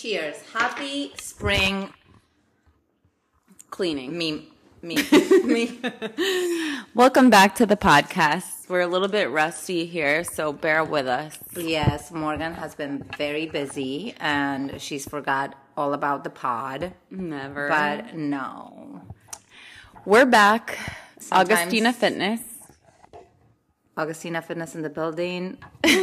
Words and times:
Cheers. 0.00 0.36
Happy 0.52 1.12
spring 1.18 1.92
cleaning. 3.68 4.16
me 4.16 4.46
me 4.80 4.94
me. 5.44 5.80
Welcome 6.94 7.30
back 7.30 7.56
to 7.56 7.66
the 7.66 7.74
podcast. 7.76 8.68
We're 8.68 8.82
a 8.82 8.86
little 8.86 9.08
bit 9.08 9.28
rusty 9.28 9.86
here, 9.86 10.22
so 10.22 10.52
bear 10.52 10.84
with 10.84 11.08
us. 11.08 11.36
Yes, 11.56 12.12
Morgan 12.12 12.54
has 12.54 12.76
been 12.76 13.06
very 13.16 13.46
busy 13.46 14.14
and 14.20 14.80
she's 14.80 15.04
forgot 15.04 15.56
all 15.76 15.92
about 15.94 16.22
the 16.22 16.30
pod. 16.30 16.92
Never. 17.10 17.68
But 17.68 18.14
no. 18.14 19.02
we're 20.04 20.26
back. 20.26 20.78
Sometimes- 21.18 21.72
Agostina 21.72 21.92
Fitness. 21.92 22.40
Agostina 23.96 24.44
Fitness 24.44 24.76
in 24.76 24.82
the 24.82 24.90
building. 24.90 25.58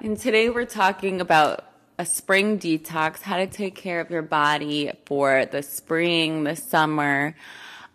And 0.00 0.16
today 0.16 0.48
we're 0.48 0.64
talking 0.64 1.20
about 1.20 1.69
a 2.00 2.06
spring 2.06 2.58
detox, 2.58 3.20
how 3.20 3.36
to 3.36 3.46
take 3.46 3.74
care 3.74 4.00
of 4.00 4.08
your 4.08 4.22
body 4.22 4.90
for 5.04 5.44
the 5.44 5.62
spring, 5.62 6.44
the 6.44 6.56
summer, 6.56 7.36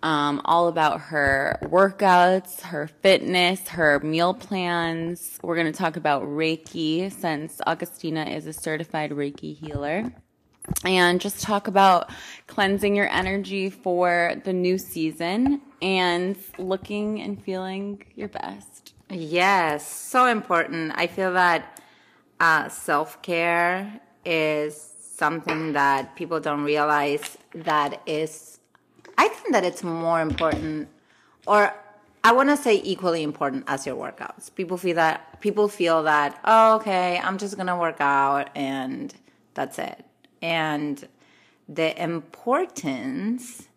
um, 0.04 0.40
all 0.46 0.68
about 0.68 1.02
her 1.02 1.58
workouts, 1.64 2.62
her 2.62 2.86
fitness, 3.02 3.68
her 3.70 4.00
meal 4.02 4.36
plans. 4.36 5.40
We're 5.42 5.56
going 5.56 5.74
to 5.74 5.78
talk 5.78 5.98
about 5.98 6.22
Reiki 6.22 7.12
since 7.12 7.60
Agostina 7.66 8.32
is 8.32 8.46
a 8.46 8.54
certified 8.54 9.10
Reiki 9.10 9.58
healer. 9.58 10.14
And 10.84 11.20
just 11.20 11.42
talk 11.42 11.68
about 11.68 12.12
cleansing 12.46 12.96
your 12.96 13.10
energy 13.10 13.72
for 13.72 14.36
the 14.44 14.54
new 14.54 14.78
season 14.78 15.62
and 15.82 16.38
looking 16.60 17.22
and 17.22 17.44
feeling 17.44 18.04
your 18.14 18.28
best. 18.28 18.94
Yes, 19.10 19.92
so 19.92 20.28
important. 20.28 20.92
I 20.94 21.08
feel 21.08 21.34
that 21.34 21.82
uh, 22.40 22.70
self 22.70 23.22
care 23.22 24.00
is 24.26 24.94
something 25.16 25.74
that 25.74 26.16
people 26.16 26.40
don't 26.40 26.64
realize 26.64 27.38
that 27.54 28.02
is, 28.06 28.60
I 29.18 29.28
think 29.30 29.54
that 29.54 29.64
it's 29.64 29.84
more 29.84 30.22
important, 30.22 30.90
or 31.48 31.74
I 32.24 32.32
want 32.34 32.50
to 32.50 32.58
say 32.58 32.82
equally 32.84 33.24
important 33.24 33.64
as 33.68 33.86
your 33.86 33.96
workouts. 33.96 34.54
People 34.54 34.78
feel 34.78 34.96
that, 34.96 35.40
people 35.42 35.68
feel 35.68 36.04
that, 36.04 36.40
oh, 36.44 36.76
okay, 36.78 37.20
I'm 37.20 37.38
just 37.38 37.56
going 37.56 37.68
to 37.68 37.76
work 37.76 38.02
out 38.02 38.50
and 38.56 39.14
that's 39.54 39.80
it. 39.80 40.04
And 40.42 41.08
the 41.70 42.02
importance 42.02 43.68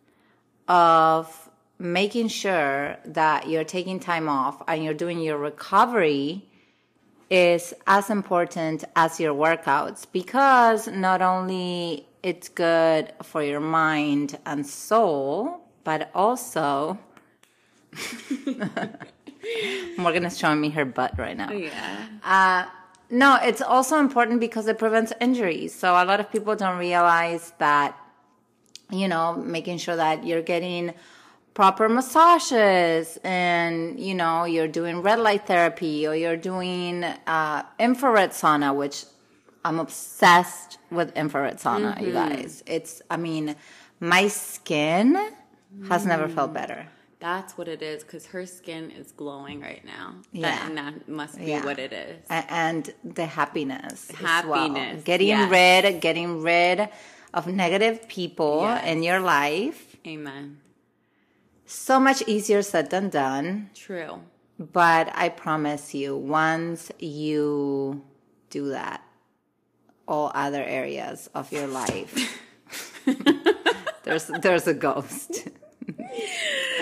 of 0.66 1.50
making 1.78 2.28
sure 2.28 2.96
that 3.04 3.48
you're 3.48 3.64
taking 3.64 4.00
time 4.00 4.28
off 4.28 4.62
and 4.66 4.82
you're 4.82 4.94
doing 4.94 5.20
your 5.20 5.38
recovery 5.38 6.48
is 7.30 7.74
as 7.86 8.10
important 8.10 8.84
as 8.96 9.20
your 9.20 9.34
workouts 9.34 10.06
because 10.12 10.88
not 10.88 11.20
only 11.20 12.06
it's 12.22 12.48
good 12.48 13.12
for 13.22 13.42
your 13.42 13.60
mind 13.60 14.38
and 14.46 14.66
soul 14.66 15.60
but 15.84 16.10
also 16.14 16.98
Morgan 19.96 20.24
is 20.24 20.38
showing 20.38 20.60
me 20.60 20.70
her 20.70 20.84
butt 20.84 21.18
right 21.18 21.36
now. 21.36 21.50
Yeah. 21.50 22.06
Uh, 22.22 22.66
no, 23.10 23.38
it's 23.42 23.62
also 23.62 23.98
important 23.98 24.40
because 24.40 24.66
it 24.66 24.78
prevents 24.78 25.12
injuries. 25.20 25.74
So 25.74 25.92
a 25.92 26.04
lot 26.04 26.20
of 26.20 26.30
people 26.30 26.54
don't 26.56 26.78
realize 26.78 27.52
that, 27.58 27.96
you 28.90 29.08
know, 29.08 29.34
making 29.34 29.78
sure 29.78 29.96
that 29.96 30.26
you're 30.26 30.42
getting 30.42 30.92
proper 31.58 31.88
massages 31.88 33.18
and, 33.24 33.98
you 33.98 34.14
know, 34.14 34.44
you're 34.44 34.68
doing 34.68 35.02
red 35.02 35.18
light 35.18 35.44
therapy 35.44 36.06
or 36.06 36.14
you're 36.14 36.36
doing 36.36 37.02
uh, 37.02 37.64
infrared 37.80 38.30
sauna, 38.30 38.72
which 38.72 39.04
I'm 39.64 39.80
obsessed 39.80 40.78
with 40.92 41.08
infrared 41.16 41.58
sauna, 41.58 42.00
you 42.00 42.12
guys. 42.12 42.62
It's, 42.64 43.02
I 43.10 43.16
mean, 43.16 43.56
my 43.98 44.28
skin 44.28 45.16
has 45.88 46.06
never 46.06 46.28
felt 46.28 46.54
better. 46.54 46.86
That's 47.18 47.58
what 47.58 47.66
it 47.66 47.82
is 47.82 48.04
because 48.04 48.24
her 48.26 48.46
skin 48.46 48.92
is 48.92 49.10
glowing 49.10 49.60
right 49.60 49.84
now. 49.84 50.14
Yeah. 50.30 50.42
That, 50.52 50.68
and 50.68 50.78
that 50.78 51.08
must 51.08 51.38
be 51.38 51.46
Yeah. 51.46 51.64
what 51.64 51.80
it 51.80 51.92
is. 51.92 52.24
And 52.30 52.88
the 53.02 53.26
happiness. 53.26 54.10
as 54.10 54.44
well. 54.46 54.60
Happiness, 54.60 55.02
Getting 55.02 55.26
yes. 55.26 55.50
rid, 55.50 56.00
getting 56.00 56.40
rid 56.40 56.88
of 57.34 57.48
negative 57.48 58.06
people 58.06 58.60
Yes. 58.62 58.86
in 58.86 59.02
your 59.02 59.18
life. 59.18 59.96
Amen. 60.06 60.58
So 61.70 62.00
much 62.00 62.22
easier 62.26 62.62
said 62.62 62.88
than 62.88 63.10
done. 63.10 63.68
True. 63.74 64.20
But 64.58 65.12
I 65.14 65.28
promise 65.28 65.94
you, 65.94 66.16
once 66.16 66.90
you 66.98 68.02
do 68.48 68.70
that, 68.70 69.02
all 70.08 70.32
other 70.34 70.64
areas 70.64 71.28
of 71.34 71.52
your 71.52 71.66
life, 71.66 72.10
there's 74.04 74.26
there's 74.40 74.66
a 74.66 74.72
ghost. 74.74 75.46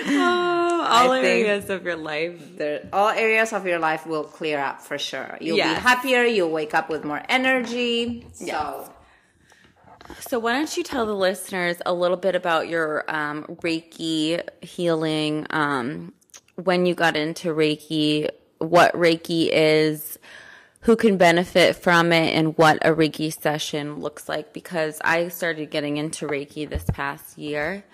Oh, 0.08 0.86
all 0.88 1.10
I 1.12 1.18
areas 1.20 1.68
of 1.68 1.84
your 1.84 1.96
life. 1.96 2.56
There, 2.56 2.86
all 2.92 3.08
areas 3.10 3.52
of 3.52 3.66
your 3.66 3.78
life 3.80 4.06
will 4.06 4.24
clear 4.24 4.58
up 4.60 4.80
for 4.80 4.98
sure. 4.98 5.36
You'll 5.40 5.56
Yes. 5.58 5.76
be 5.78 5.82
happier. 5.82 6.22
You'll 6.24 6.50
wake 6.50 6.74
up 6.74 6.88
with 6.88 7.04
more 7.04 7.22
energy. 7.28 8.24
So. 8.32 8.90
So, 10.20 10.38
why 10.38 10.52
don't 10.54 10.76
you 10.76 10.82
tell 10.82 11.06
the 11.06 11.14
listeners 11.14 11.76
a 11.84 11.92
little 11.92 12.16
bit 12.16 12.34
about 12.34 12.68
your 12.68 13.04
um, 13.08 13.44
Reiki 13.62 14.40
healing, 14.62 15.46
um, 15.50 16.12
when 16.56 16.86
you 16.86 16.94
got 16.94 17.16
into 17.16 17.54
Reiki, 17.54 18.28
what 18.58 18.92
Reiki 18.94 19.48
is, 19.52 20.18
who 20.80 20.96
can 20.96 21.16
benefit 21.16 21.76
from 21.76 22.12
it, 22.12 22.34
and 22.34 22.56
what 22.56 22.78
a 22.86 22.94
Reiki 22.94 23.32
session 23.32 24.00
looks 24.00 24.28
like? 24.28 24.52
Because 24.52 25.00
I 25.04 25.28
started 25.28 25.70
getting 25.70 25.96
into 25.96 26.26
Reiki 26.26 26.68
this 26.68 26.84
past 26.92 27.36
year. 27.38 27.84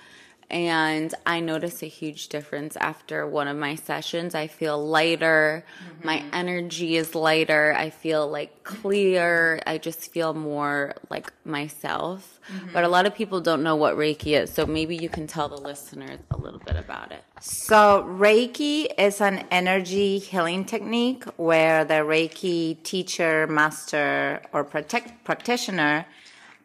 And 0.52 1.14
I 1.24 1.40
notice 1.40 1.82
a 1.82 1.86
huge 1.86 2.28
difference 2.28 2.76
after 2.76 3.26
one 3.26 3.48
of 3.48 3.56
my 3.56 3.74
sessions. 3.74 4.34
I 4.34 4.48
feel 4.48 4.86
lighter. 4.86 5.64
My 6.04 6.22
energy 6.30 6.96
is 6.96 7.14
lighter. 7.14 7.74
I 7.74 7.88
feel 7.88 8.28
like 8.28 8.62
clear. 8.62 9.62
I 9.66 9.78
just 9.78 10.12
feel 10.12 10.34
more 10.34 10.94
like 11.08 11.32
myself. 11.46 12.38
But 12.74 12.84
a 12.84 12.88
lot 12.88 13.06
of 13.06 13.14
people 13.14 13.40
don't 13.40 13.62
know 13.62 13.76
what 13.76 13.96
Reiki 13.96 14.38
is. 14.38 14.52
So 14.52 14.66
maybe 14.66 14.94
you 14.94 15.08
can 15.08 15.26
tell 15.26 15.48
the 15.48 15.56
listeners 15.56 16.20
a 16.30 16.36
little 16.36 16.60
bit 16.60 16.76
about 16.76 17.12
it. 17.12 17.24
So, 17.40 18.04
Reiki 18.06 18.86
is 18.98 19.20
an 19.20 19.46
energy 19.50 20.18
healing 20.18 20.64
technique 20.64 21.24
where 21.36 21.84
the 21.84 22.04
Reiki 22.04 22.80
teacher, 22.84 23.48
master, 23.48 24.42
or 24.52 24.62
protect, 24.62 25.24
practitioner 25.24 26.06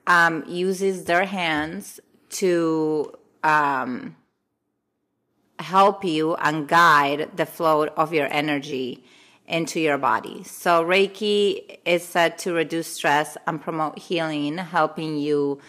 um, 0.06 0.44
uses 0.48 1.06
their 1.06 1.26
hands 1.26 2.00
to 2.30 3.18
um, 3.44 4.16
help 5.60 6.04
you 6.04 6.36
and 6.36 6.68
guide 6.68 7.32
the 7.36 7.46
flow 7.46 7.88
of 7.88 8.14
your 8.14 8.28
energy 8.32 9.04
into 9.48 9.80
your 9.80 9.98
body. 9.98 10.44
So, 10.44 10.84
Reiki 10.84 11.78
is 11.86 12.04
said 12.04 12.38
to 12.40 12.54
reduce 12.54 12.88
stress 12.88 13.38
and 13.48 13.62
promote 13.62 13.98
healing, 13.98 14.58
helping 14.58 15.18
you 15.18 15.60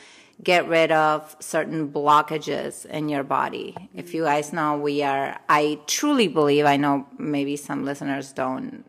get 0.42 0.68
rid 0.68 0.92
of 0.92 1.36
certain 1.40 1.88
blockages 1.88 2.86
in 2.86 3.08
your 3.08 3.24
body. 3.24 3.76
If 3.94 4.14
you 4.14 4.24
guys 4.24 4.52
know, 4.52 4.76
we 4.76 5.02
are, 5.02 5.38
I 5.48 5.80
truly 5.86 6.28
believe, 6.28 6.64
I 6.64 6.76
know 6.76 7.06
maybe 7.18 7.56
some 7.56 7.84
listeners 7.84 8.32
don't 8.32 8.84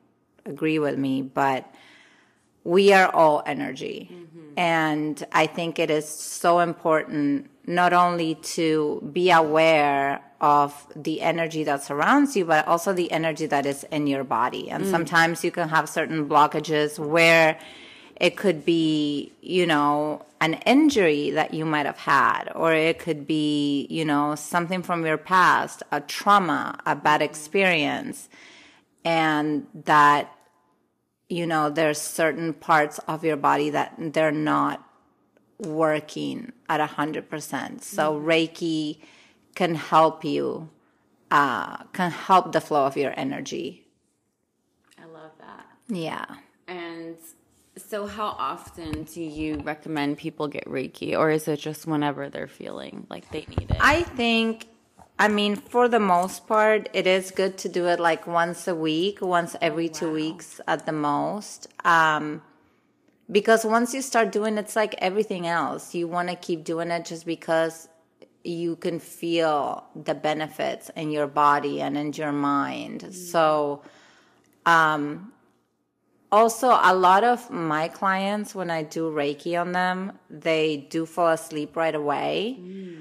agree 0.45 0.79
with 0.79 0.97
me, 0.97 1.22
but 1.22 1.72
we 2.63 2.93
are 2.93 3.09
all 3.13 3.41
energy. 3.45 4.09
Mm-hmm. 4.11 4.53
And 4.57 5.25
I 5.31 5.47
think 5.47 5.79
it 5.79 5.89
is 5.89 6.07
so 6.07 6.59
important 6.59 7.49
not 7.65 7.93
only 7.93 8.35
to 8.35 9.07
be 9.13 9.31
aware 9.31 10.21
of 10.41 10.87
the 10.95 11.21
energy 11.21 11.63
that 11.63 11.83
surrounds 11.83 12.35
you, 12.35 12.45
but 12.45 12.67
also 12.67 12.93
the 12.93 13.11
energy 13.11 13.45
that 13.45 13.65
is 13.65 13.83
in 13.91 14.07
your 14.07 14.23
body. 14.23 14.69
And 14.69 14.85
mm. 14.85 14.91
sometimes 14.91 15.43
you 15.43 15.51
can 15.51 15.69
have 15.69 15.87
certain 15.87 16.27
blockages 16.27 16.97
where 16.97 17.59
it 18.15 18.35
could 18.38 18.65
be, 18.65 19.31
you 19.41 19.65
know, 19.65 20.25
an 20.41 20.53
injury 20.65 21.31
that 21.31 21.53
you 21.53 21.65
might 21.65 21.85
have 21.85 21.97
had, 21.97 22.50
or 22.55 22.73
it 22.73 23.00
could 23.00 23.27
be, 23.27 23.88
you 23.89 24.05
know, 24.05 24.35
something 24.35 24.81
from 24.81 25.05
your 25.05 25.17
past, 25.17 25.83
a 25.91 26.01
trauma, 26.01 26.79
a 26.85 26.95
bad 26.95 27.21
mm-hmm. 27.21 27.29
experience. 27.29 28.29
And 29.05 29.67
that 29.73 30.33
you 31.29 31.45
know 31.45 31.69
there's 31.69 31.99
certain 32.01 32.53
parts 32.53 32.99
of 33.07 33.23
your 33.23 33.37
body 33.37 33.69
that 33.69 33.93
they're 33.97 34.31
not 34.31 34.83
working 35.59 36.51
at 36.67 36.79
a 36.79 36.85
hundred 36.85 37.29
percent 37.29 37.83
so 37.83 38.19
reiki 38.19 38.97
can 39.55 39.75
help 39.75 40.23
you 40.23 40.69
uh 41.31 41.77
can 41.93 42.11
help 42.11 42.51
the 42.51 42.61
flow 42.61 42.85
of 42.85 42.97
your 42.97 43.13
energy 43.17 43.85
I 44.97 45.05
love 45.05 45.31
that. 45.39 45.65
yeah 45.87 46.25
And 46.67 47.15
so, 47.77 48.07
how 48.07 48.35
often 48.37 49.03
do 49.03 49.21
you 49.21 49.55
recommend 49.63 50.17
people 50.17 50.49
get 50.49 50.65
Reiki, 50.65 51.17
or 51.17 51.29
is 51.31 51.47
it 51.47 51.57
just 51.57 51.87
whenever 51.87 52.29
they're 52.29 52.47
feeling 52.47 53.07
like 53.09 53.29
they 53.31 53.45
need 53.47 53.71
it? 53.71 53.77
i 53.79 54.03
think 54.03 54.67
i 55.19 55.27
mean 55.27 55.56
for 55.56 55.88
the 55.88 56.00
most 56.00 56.48
part 56.48 56.89
it 56.94 57.06
is 57.06 57.31
good 57.31 57.57
to 57.57 57.69
do 57.69 57.88
it 57.88 58.00
like 58.00 58.25
once 58.25 58.68
a 58.68 58.74
week 58.74 59.21
once 59.21 59.56
every 59.62 59.89
two 59.89 60.12
weeks 60.12 60.60
at 60.68 60.86
the 60.86 60.92
most 60.92 61.68
um 61.86 62.42
because 63.31 63.63
once 63.63 63.94
you 63.94 64.01
start 64.01 64.31
doing 64.31 64.57
it's 64.57 64.75
like 64.75 64.95
everything 65.00 65.45
else 65.45 65.94
you 65.94 66.07
want 66.07 66.30
to 66.30 66.36
keep 66.36 66.63
doing 66.63 66.89
it 66.89 67.06
just 67.06 67.25
because 67.25 67.88
you 68.44 68.77
can 68.77 69.00
feel 69.00 69.83
the 69.95 70.16
benefits 70.16 70.89
in 70.95 71.12
your 71.12 71.27
body 71.27 71.81
and 71.81 71.98
in 71.98 72.13
your 72.13 72.31
mind 72.31 73.01
mm-hmm. 73.01 73.12
so 73.12 73.81
um 74.65 75.31
also 76.31 76.69
a 76.69 76.94
lot 76.94 77.24
of 77.24 77.50
my 77.50 77.88
clients 77.88 78.54
when 78.56 78.69
i 78.69 78.83
do 78.83 79.10
reiki 79.10 79.60
on 79.60 79.72
them 79.72 80.12
they 80.30 80.88
do 80.89 81.06
fall 81.06 81.30
asleep 81.30 81.75
right 81.75 81.95
away 81.95 82.57
mm. 82.60 82.98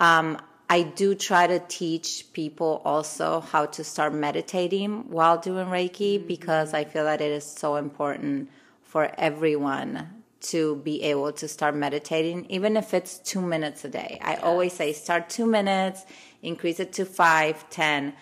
um, 0.00 0.38
i 0.74 0.82
do 1.02 1.14
try 1.28 1.44
to 1.54 1.58
teach 1.80 2.08
people 2.32 2.72
also 2.84 3.28
how 3.52 3.64
to 3.76 3.82
start 3.92 4.12
meditating 4.26 4.90
while 5.18 5.38
doing 5.38 5.66
reiki 5.76 6.10
mm-hmm. 6.16 6.26
because 6.34 6.74
i 6.80 6.82
feel 6.84 7.04
that 7.04 7.20
it 7.20 7.32
is 7.40 7.46
so 7.62 7.76
important 7.76 8.50
for 8.82 9.10
everyone 9.28 9.92
to 10.42 10.76
be 10.76 11.02
able 11.02 11.32
to 11.32 11.48
start 11.48 11.74
meditating, 11.74 12.46
even 12.46 12.76
if 12.76 12.92
it's 12.92 13.18
two 13.18 13.40
minutes 13.40 13.84
a 13.84 13.88
day. 13.88 14.18
I 14.20 14.32
yes. 14.32 14.40
always 14.42 14.72
say 14.72 14.92
start 14.92 15.30
two 15.30 15.46
minutes, 15.46 16.04
increase 16.42 16.80
it 16.80 16.92
to 16.94 17.04
five, 17.04 17.68
ten. 17.70 18.12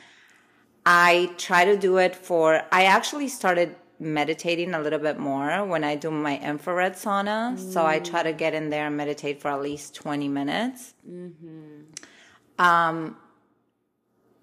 I 0.84 1.30
try 1.38 1.64
to 1.64 1.76
do 1.76 1.98
it 1.98 2.14
for, 2.14 2.62
I 2.70 2.84
actually 2.84 3.28
started 3.28 3.74
meditating 3.98 4.72
a 4.72 4.80
little 4.80 4.98
bit 4.98 5.18
more 5.18 5.64
when 5.64 5.84
I 5.84 5.94
do 5.96 6.10
my 6.10 6.38
infrared 6.38 6.94
sauna. 6.94 7.56
Mm. 7.56 7.72
So 7.72 7.84
I 7.84 7.98
try 7.98 8.22
to 8.22 8.32
get 8.32 8.54
in 8.54 8.70
there 8.70 8.86
and 8.86 8.96
meditate 8.96 9.40
for 9.40 9.48
at 9.48 9.60
least 9.60 9.94
20 9.94 10.28
minutes. 10.28 10.94
Mm-hmm. 11.08 11.82
Um, 12.60 13.16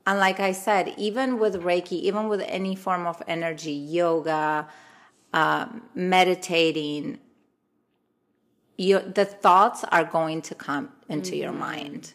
and 0.07 0.19
like 0.19 0.39
I 0.39 0.51
said, 0.53 0.93
even 0.97 1.37
with 1.37 1.61
Reiki, 1.61 1.99
even 2.09 2.27
with 2.27 2.41
any 2.47 2.75
form 2.75 3.05
of 3.05 3.21
energy, 3.27 3.73
yoga, 3.73 4.67
um, 5.33 5.83
meditating, 5.93 7.19
you, 8.77 8.99
the 8.99 9.25
thoughts 9.25 9.83
are 9.83 10.03
going 10.03 10.41
to 10.43 10.55
come 10.55 10.89
into 11.07 11.31
mm-hmm. 11.31 11.41
your 11.41 11.51
mind. 11.51 12.13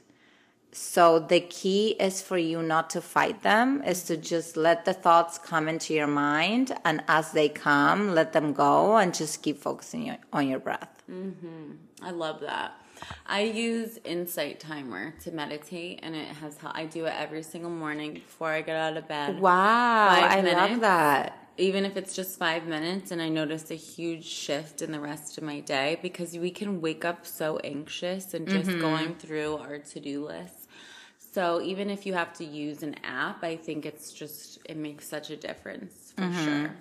So 0.72 1.18
the 1.18 1.40
key 1.40 1.90
is 2.00 2.22
for 2.22 2.38
you 2.38 2.62
not 2.62 2.88
to 2.90 3.00
fight 3.00 3.42
them, 3.42 3.82
is 3.84 4.04
to 4.04 4.16
just 4.16 4.56
let 4.56 4.84
the 4.84 4.94
thoughts 4.94 5.38
come 5.38 5.68
into 5.68 5.92
your 5.92 6.06
mind, 6.06 6.72
and 6.84 7.04
as 7.06 7.32
they 7.32 7.48
come, 7.48 8.14
let 8.14 8.32
them 8.32 8.54
go, 8.54 8.96
and 8.96 9.14
just 9.14 9.42
keep 9.42 9.58
focusing 9.58 10.16
on 10.32 10.48
your 10.48 10.58
breath. 10.58 11.02
Mm-hmm. 11.10 11.72
I 12.00 12.10
love 12.10 12.40
that. 12.40 12.72
I 13.26 13.42
use 13.42 13.98
Insight 14.04 14.60
Timer 14.60 15.14
to 15.22 15.30
meditate, 15.30 16.00
and 16.02 16.14
it 16.14 16.28
has. 16.28 16.58
I 16.64 16.86
do 16.86 17.06
it 17.06 17.14
every 17.16 17.42
single 17.42 17.70
morning 17.70 18.14
before 18.14 18.50
I 18.50 18.62
get 18.62 18.76
out 18.76 18.96
of 18.96 19.08
bed. 19.08 19.40
Wow, 19.40 20.08
I 20.08 20.36
minutes. 20.42 20.54
love 20.54 20.80
that 20.80 21.42
even 21.58 21.84
if 21.84 21.96
it's 21.96 22.14
just 22.14 22.38
five 22.38 22.66
minutes 22.66 23.10
and 23.10 23.20
I 23.20 23.28
notice 23.28 23.70
a 23.70 23.74
huge 23.74 24.24
shift 24.24 24.80
in 24.80 24.90
the 24.90 25.00
rest 25.00 25.36
of 25.36 25.44
my 25.44 25.60
day 25.60 25.98
because 26.00 26.36
we 26.36 26.50
can 26.50 26.80
wake 26.80 27.04
up 27.04 27.26
so 27.26 27.58
anxious 27.58 28.32
and 28.34 28.48
just 28.48 28.70
mm-hmm. 28.70 28.80
going 28.80 29.14
through 29.16 29.56
our 29.56 29.78
to 29.78 30.00
do 30.00 30.26
list. 30.26 30.68
So 31.18 31.60
even 31.62 31.90
if 31.90 32.06
you 32.06 32.14
have 32.14 32.32
to 32.34 32.44
use 32.44 32.82
an 32.82 32.96
app, 33.04 33.44
I 33.44 33.56
think 33.56 33.86
it's 33.86 34.12
just, 34.12 34.58
it 34.64 34.76
makes 34.76 35.06
such 35.06 35.30
a 35.30 35.36
difference 35.36 36.12
for 36.16 36.22
mm-hmm. 36.22 36.44
sure. 36.44 36.76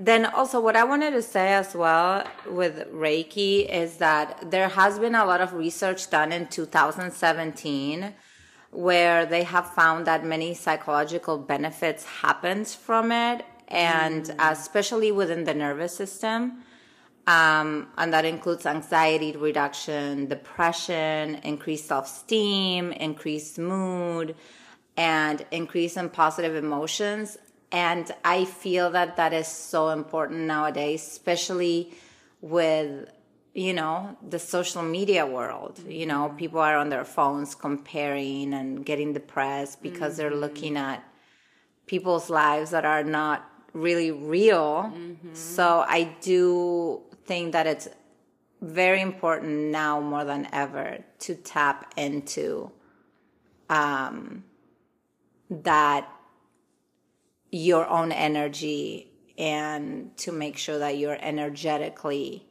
Then 0.00 0.26
also 0.26 0.60
what 0.60 0.76
I 0.76 0.84
wanted 0.84 1.10
to 1.10 1.22
say 1.22 1.52
as 1.54 1.74
well 1.74 2.24
with 2.48 2.86
Reiki 2.92 3.68
is 3.68 3.96
that 3.96 4.48
there 4.48 4.68
has 4.68 4.96
been 5.00 5.16
a 5.16 5.24
lot 5.24 5.40
of 5.40 5.54
research 5.54 6.08
done 6.08 6.30
in 6.30 6.46
2017 6.46 8.14
where 8.70 9.26
they 9.26 9.42
have 9.42 9.74
found 9.74 10.06
that 10.06 10.24
many 10.24 10.54
psychological 10.54 11.36
benefits 11.36 12.04
happens 12.04 12.76
from 12.76 13.10
it 13.10 13.44
and 13.66 14.26
mm. 14.26 14.52
especially 14.52 15.10
within 15.10 15.42
the 15.42 15.54
nervous 15.54 15.96
system. 15.96 16.62
Um, 17.26 17.88
and 17.98 18.12
that 18.12 18.24
includes 18.24 18.66
anxiety 18.66 19.36
reduction, 19.36 20.28
depression, 20.28 21.40
increased 21.42 21.86
self 21.86 22.06
esteem, 22.06 22.92
increased 22.92 23.58
mood, 23.58 24.36
and 24.96 25.44
increase 25.50 25.96
in 25.96 26.08
positive 26.08 26.54
emotions. 26.54 27.36
And 27.70 28.10
I 28.24 28.44
feel 28.44 28.90
that 28.90 29.16
that 29.16 29.32
is 29.32 29.46
so 29.46 29.90
important 29.90 30.40
nowadays, 30.40 31.02
especially 31.06 31.92
with 32.40 33.10
you 33.54 33.72
know 33.72 34.16
the 34.28 34.38
social 34.38 34.82
media 34.82 35.26
world 35.26 35.80
you 35.88 36.06
know 36.06 36.32
people 36.36 36.60
are 36.60 36.76
on 36.76 36.90
their 36.90 37.04
phones 37.04 37.56
comparing 37.56 38.54
and 38.54 38.86
getting 38.86 39.12
depressed 39.12 39.82
because 39.82 40.12
mm-hmm. 40.12 40.28
they're 40.28 40.36
looking 40.36 40.76
at 40.76 41.02
people's 41.88 42.30
lives 42.30 42.70
that 42.70 42.84
are 42.84 43.02
not 43.02 43.50
really 43.72 44.10
real. 44.10 44.92
Mm-hmm. 44.94 45.34
So 45.34 45.84
I 45.86 46.14
do 46.20 47.02
think 47.24 47.52
that 47.52 47.66
it's 47.66 47.88
very 48.60 49.00
important 49.00 49.70
now 49.70 50.00
more 50.00 50.24
than 50.24 50.48
ever 50.52 50.98
to 51.20 51.34
tap 51.34 51.92
into 51.96 52.70
um, 53.68 54.44
that 55.50 56.08
your 57.50 57.86
own 57.88 58.12
energy 58.12 59.10
and 59.36 60.16
to 60.18 60.32
make 60.32 60.56
sure 60.56 60.78
that 60.78 60.98
you're 60.98 61.18
energetically 61.20 62.44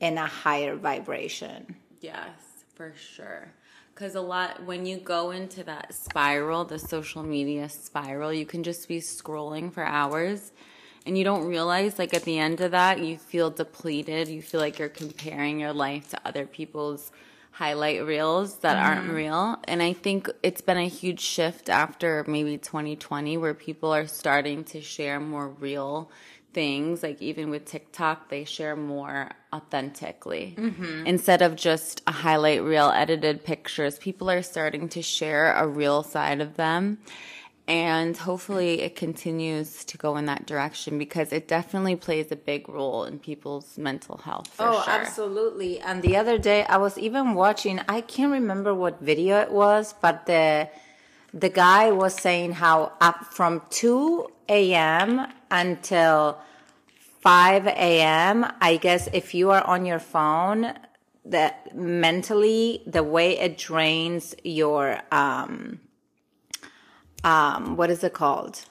in 0.00 0.18
a 0.18 0.26
higher 0.26 0.76
vibration. 0.76 1.76
Yes, 2.00 2.64
for 2.74 2.92
sure 2.94 3.52
because 3.98 4.14
a 4.14 4.20
lot 4.20 4.64
when 4.64 4.86
you 4.86 4.96
go 4.96 5.32
into 5.32 5.64
that 5.64 5.92
spiral 5.92 6.64
the 6.64 6.78
social 6.78 7.24
media 7.24 7.68
spiral 7.68 8.32
you 8.32 8.46
can 8.46 8.62
just 8.62 8.86
be 8.86 9.00
scrolling 9.00 9.72
for 9.72 9.84
hours 9.84 10.52
and 11.04 11.18
you 11.18 11.24
don't 11.24 11.44
realize 11.44 11.98
like 11.98 12.14
at 12.14 12.22
the 12.22 12.38
end 12.38 12.60
of 12.60 12.70
that 12.70 13.00
you 13.00 13.18
feel 13.18 13.50
depleted 13.50 14.28
you 14.28 14.40
feel 14.40 14.60
like 14.60 14.78
you're 14.78 14.88
comparing 14.88 15.58
your 15.58 15.72
life 15.72 16.08
to 16.08 16.20
other 16.24 16.46
people's 16.46 17.10
highlight 17.58 18.06
reels 18.06 18.58
that 18.58 18.76
mm-hmm. 18.76 18.86
aren't 18.86 19.12
real 19.12 19.58
and 19.64 19.82
i 19.82 19.92
think 19.92 20.30
it's 20.44 20.60
been 20.60 20.76
a 20.76 20.86
huge 20.86 21.18
shift 21.18 21.68
after 21.68 22.24
maybe 22.28 22.56
2020 22.56 23.36
where 23.36 23.52
people 23.52 23.92
are 23.92 24.06
starting 24.06 24.62
to 24.62 24.80
share 24.80 25.18
more 25.18 25.48
real 25.48 26.08
things 26.52 27.02
like 27.02 27.20
even 27.20 27.50
with 27.50 27.64
tiktok 27.64 28.28
they 28.28 28.44
share 28.44 28.76
more 28.76 29.32
authentically 29.52 30.54
mm-hmm. 30.56 31.04
instead 31.04 31.42
of 31.42 31.56
just 31.56 32.00
a 32.06 32.12
highlight 32.12 32.62
reel 32.62 32.92
edited 32.94 33.42
pictures 33.42 33.98
people 33.98 34.30
are 34.30 34.42
starting 34.42 34.88
to 34.88 35.02
share 35.02 35.52
a 35.54 35.66
real 35.66 36.04
side 36.04 36.40
of 36.40 36.54
them 36.54 36.96
and 37.68 38.16
hopefully 38.16 38.80
it 38.80 38.96
continues 38.96 39.84
to 39.84 39.96
go 39.96 40.16
in 40.16 40.24
that 40.24 40.46
direction 40.46 40.98
because 40.98 41.32
it 41.32 41.46
definitely 41.46 41.94
plays 41.94 42.32
a 42.32 42.36
big 42.36 42.68
role 42.68 43.04
in 43.04 43.18
people's 43.18 43.78
mental 43.78 44.16
health 44.16 44.52
oh 44.58 44.82
sure. 44.82 44.90
absolutely 44.92 45.78
and 45.80 46.02
the 46.02 46.16
other 46.16 46.38
day 46.38 46.64
i 46.64 46.76
was 46.76 46.98
even 46.98 47.34
watching 47.34 47.80
i 47.88 48.00
can't 48.00 48.32
remember 48.32 48.74
what 48.74 49.00
video 49.00 49.40
it 49.40 49.52
was 49.52 49.94
but 50.00 50.26
the 50.26 50.68
the 51.32 51.50
guy 51.50 51.90
was 51.90 52.14
saying 52.14 52.52
how 52.52 52.90
up 53.00 53.26
from 53.26 53.62
2 53.70 54.28
a.m 54.48 55.26
until 55.50 56.38
5 57.20 57.66
a.m. 57.66 58.46
I 58.60 58.76
guess 58.76 59.08
if 59.12 59.34
you 59.34 59.50
are 59.50 59.64
on 59.66 59.84
your 59.84 59.98
phone, 59.98 60.72
that 61.24 61.76
mentally 61.76 62.82
the 62.86 63.02
way 63.02 63.38
it 63.38 63.58
drains 63.58 64.34
your 64.44 65.00
um 65.12 65.80
um 67.24 67.76
what 67.76 67.90
is 67.90 68.04
it 68.04 68.12
called? 68.12 68.64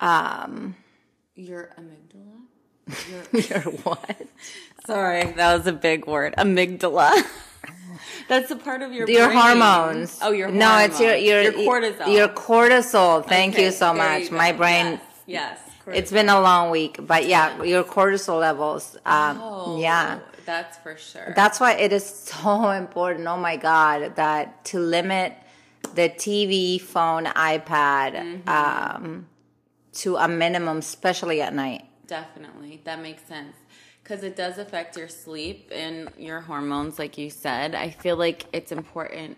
Um 0.00 0.76
your 1.34 1.70
amygdala? 1.78 3.06
Your, 3.10 3.42
your 3.64 3.72
what? 3.82 4.26
Sorry, 4.86 5.24
that 5.32 5.56
was 5.56 5.66
a 5.66 5.72
big 5.72 6.06
word. 6.06 6.34
Amygdala. 6.36 7.24
That's 8.28 8.50
a 8.50 8.56
part 8.56 8.82
of 8.82 8.92
your 8.92 9.08
your 9.08 9.26
brain. 9.26 9.38
hormones. 9.38 10.18
Oh, 10.22 10.32
your 10.32 10.50
no, 10.50 10.66
hormones. 10.66 10.92
it's 10.92 11.00
your 11.00 11.14
your, 11.16 11.42
your 11.42 11.52
cortisol. 11.52 12.16
Your 12.16 12.28
cortisol. 12.28 13.26
Thank 13.26 13.54
okay, 13.54 13.66
you 13.66 13.70
so 13.72 13.94
much. 13.94 14.24
You 14.24 14.36
My 14.36 14.52
brain. 14.52 15.00
Yes. 15.26 15.58
yes. 15.58 15.60
It's 15.94 16.10
been 16.10 16.28
a 16.28 16.40
long 16.40 16.70
week, 16.70 16.98
but 17.00 17.26
yeah, 17.26 17.62
your 17.62 17.84
cortisol 17.84 18.40
levels. 18.40 18.96
Um, 19.06 19.38
oh, 19.40 19.78
yeah, 19.80 20.18
that's 20.44 20.76
for 20.78 20.96
sure. 20.96 21.32
That's 21.36 21.60
why 21.60 21.74
it 21.74 21.92
is 21.92 22.04
so 22.04 22.70
important. 22.82 23.26
Oh 23.28 23.36
my 23.36 23.56
god, 23.56 24.16
that 24.16 24.64
to 24.66 24.80
limit 24.80 25.34
the 25.94 26.08
TV, 26.08 26.80
phone, 26.80 27.24
iPad 27.24 28.42
mm-hmm. 28.44 28.48
um, 28.48 29.26
to 29.94 30.16
a 30.16 30.28
minimum, 30.28 30.78
especially 30.78 31.40
at 31.40 31.54
night. 31.54 31.84
Definitely, 32.06 32.80
that 32.84 33.00
makes 33.00 33.24
sense 33.24 33.56
because 34.02 34.22
it 34.22 34.36
does 34.36 34.58
affect 34.58 34.96
your 34.96 35.08
sleep 35.08 35.70
and 35.74 36.10
your 36.16 36.40
hormones, 36.40 36.98
like 36.98 37.18
you 37.18 37.28
said. 37.28 37.74
I 37.74 37.90
feel 37.90 38.16
like 38.16 38.46
it's 38.52 38.70
important 38.70 39.36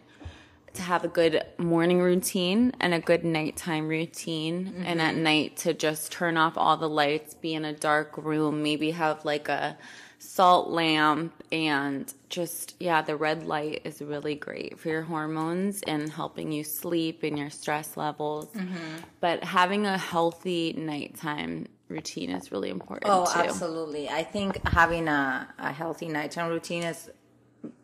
to 0.74 0.82
have 0.82 1.04
a 1.04 1.08
good 1.08 1.42
morning 1.56 2.00
routine 2.00 2.72
and 2.78 2.92
a 2.92 3.00
good 3.00 3.24
nighttime 3.24 3.88
routine 3.88 4.66
mm-hmm. 4.66 4.82
and 4.84 5.00
at 5.00 5.14
night 5.14 5.56
to 5.56 5.72
just 5.72 6.12
turn 6.12 6.36
off 6.36 6.56
all 6.56 6.76
the 6.76 6.88
lights 6.88 7.34
be 7.34 7.54
in 7.54 7.64
a 7.64 7.72
dark 7.72 8.16
room 8.16 8.62
maybe 8.62 8.90
have 8.90 9.24
like 9.24 9.48
a 9.48 9.76
salt 10.18 10.68
lamp 10.68 11.32
and 11.52 12.12
just 12.28 12.74
yeah 12.80 13.00
the 13.02 13.14
red 13.14 13.46
light 13.46 13.80
is 13.84 14.02
really 14.02 14.34
great 14.34 14.78
for 14.78 14.88
your 14.88 15.02
hormones 15.02 15.80
and 15.86 16.10
helping 16.10 16.50
you 16.50 16.64
sleep 16.64 17.22
and 17.22 17.38
your 17.38 17.50
stress 17.50 17.96
levels 17.96 18.46
mm-hmm. 18.46 18.74
but 19.20 19.44
having 19.44 19.86
a 19.86 19.96
healthy 19.96 20.72
nighttime 20.76 21.66
routine 21.88 22.30
is 22.30 22.52
really 22.52 22.70
important 22.70 23.10
Oh, 23.10 23.24
too. 23.24 23.40
absolutely. 23.40 24.08
I 24.08 24.22
think 24.22 24.66
having 24.68 25.08
a, 25.08 25.48
a 25.58 25.72
healthy 25.72 26.08
nighttime 26.08 26.50
routine 26.50 26.82
is 26.82 27.10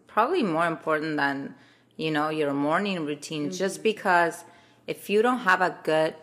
probably 0.07 0.43
more 0.43 0.67
important 0.67 1.17
than, 1.17 1.55
you 1.97 2.11
know, 2.11 2.29
your 2.29 2.53
morning 2.53 3.07
routine, 3.07 3.51
just 3.51 3.83
because 3.83 4.45
if 4.87 5.09
you 5.09 5.23
don't 5.23 5.39
have 5.39 5.61
a 5.61 5.77
good 5.85 6.15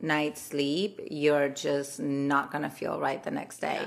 night's 0.00 0.40
sleep, 0.40 1.00
you're 1.10 1.48
just 1.48 2.00
not 2.00 2.50
going 2.50 2.62
to 2.62 2.70
feel 2.70 2.98
right 2.98 3.22
the 3.22 3.30
next 3.30 3.58
day. 3.60 3.86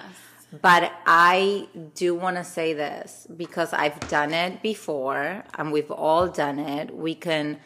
But 0.60 0.92
I 1.06 1.68
do 1.96 2.14
want 2.14 2.36
to 2.36 2.44
say 2.44 2.74
this 2.74 3.26
because 3.36 3.72
I've 3.72 4.00
done 4.10 4.34
it 4.34 4.62
before 4.62 5.44
and 5.58 5.72
we've 5.72 5.92
all 5.92 6.28
done 6.28 6.60
it. 6.60 6.94
We 6.94 7.16
can 7.16 7.60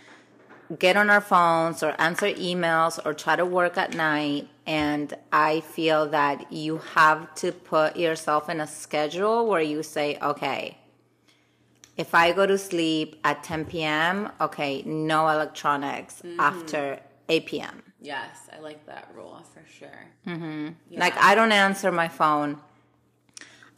get 0.77 0.95
on 0.95 1.09
our 1.09 1.21
phones 1.21 1.81
or 1.81 1.99
answer 1.99 2.27
emails 2.27 2.99
or 3.03 3.13
try 3.13 3.35
to 3.35 3.45
work 3.45 3.77
at 3.77 3.95
night. 3.95 4.49
And 4.67 5.13
I 5.31 5.61
feel 5.61 6.09
that 6.09 6.51
you 6.51 6.77
have 6.93 7.33
to 7.35 7.51
put 7.51 7.97
yourself 7.97 8.49
in 8.49 8.61
a 8.61 8.67
schedule 8.67 9.47
where 9.47 9.61
you 9.61 9.81
say, 9.81 10.17
okay, 10.21 10.77
if 11.97 12.13
I 12.13 12.33
go 12.33 12.45
to 12.45 12.57
sleep 12.57 13.19
at 13.23 13.43
10 13.43 13.65
p.m., 13.65 14.31
okay, 14.41 14.83
no 14.83 15.27
electronics 15.29 16.21
mm-hmm. 16.23 16.39
after 16.39 16.99
8 17.29 17.45
p.m. 17.45 17.83
Yes, 18.01 18.49
I 18.55 18.59
like 18.59 18.85
that 18.85 19.09
rule 19.15 19.43
for 19.53 19.63
sure. 19.67 20.05
Mm-hmm. 20.27 20.99
Like 20.99 21.17
I 21.17 21.33
don't 21.33 21.51
answer 21.51 21.91
my 21.91 22.07
phone 22.07 22.59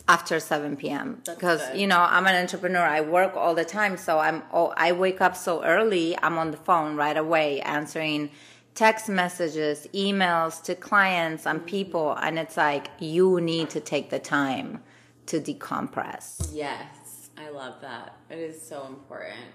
after 0.07 0.39
7 0.39 0.77
p.m. 0.77 1.21
because 1.25 1.61
good. 1.67 1.79
you 1.79 1.87
know 1.87 1.99
I'm 1.99 2.25
an 2.25 2.35
entrepreneur. 2.35 2.81
I 2.81 3.01
work 3.01 3.35
all 3.35 3.53
the 3.55 3.65
time, 3.65 3.97
so 3.97 4.19
I'm 4.19 4.43
oh 4.53 4.73
I 4.77 4.91
wake 4.91 5.21
up 5.21 5.35
so 5.35 5.63
early. 5.63 6.17
I'm 6.21 6.37
on 6.37 6.51
the 6.51 6.57
phone 6.57 6.95
right 6.95 7.17
away 7.17 7.61
answering 7.61 8.31
text 8.77 9.09
messages, 9.09 9.87
emails 9.93 10.61
to 10.61 10.75
clients 10.75 11.47
and 11.47 11.65
people, 11.65 12.13
and 12.21 12.37
it's 12.37 12.57
like 12.57 12.89
you 12.99 13.41
need 13.41 13.71
to 13.71 13.79
take 13.79 14.11
the 14.11 14.19
time 14.19 14.83
to 15.25 15.41
decompress. 15.41 16.51
Yes, 16.53 17.31
I 17.37 17.49
love 17.49 17.81
that. 17.81 18.15
It 18.29 18.37
is 18.37 18.61
so 18.61 18.85
important 18.85 19.49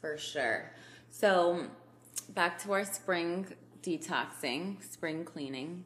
for 0.00 0.16
sure. 0.16 0.70
So, 1.10 1.66
back 2.34 2.62
to 2.62 2.72
our 2.72 2.84
spring 2.84 3.46
detoxing, 3.82 4.82
spring 4.88 5.24
cleaning. 5.24 5.84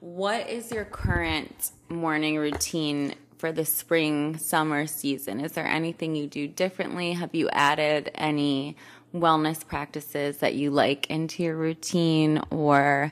What 0.00 0.48
is 0.50 0.72
your 0.72 0.84
current 0.84 1.70
morning 1.88 2.38
routine 2.38 3.14
for 3.42 3.50
the 3.50 3.64
spring 3.64 4.38
summer 4.38 4.86
season? 4.86 5.40
Is 5.40 5.50
there 5.50 5.66
anything 5.66 6.14
you 6.14 6.28
do 6.28 6.46
differently? 6.46 7.14
Have 7.14 7.34
you 7.34 7.48
added 7.48 8.08
any 8.14 8.76
wellness 9.12 9.66
practices 9.66 10.36
that 10.36 10.54
you 10.54 10.70
like 10.70 11.10
into 11.10 11.42
your 11.42 11.56
routine 11.56 12.40
or 12.50 13.10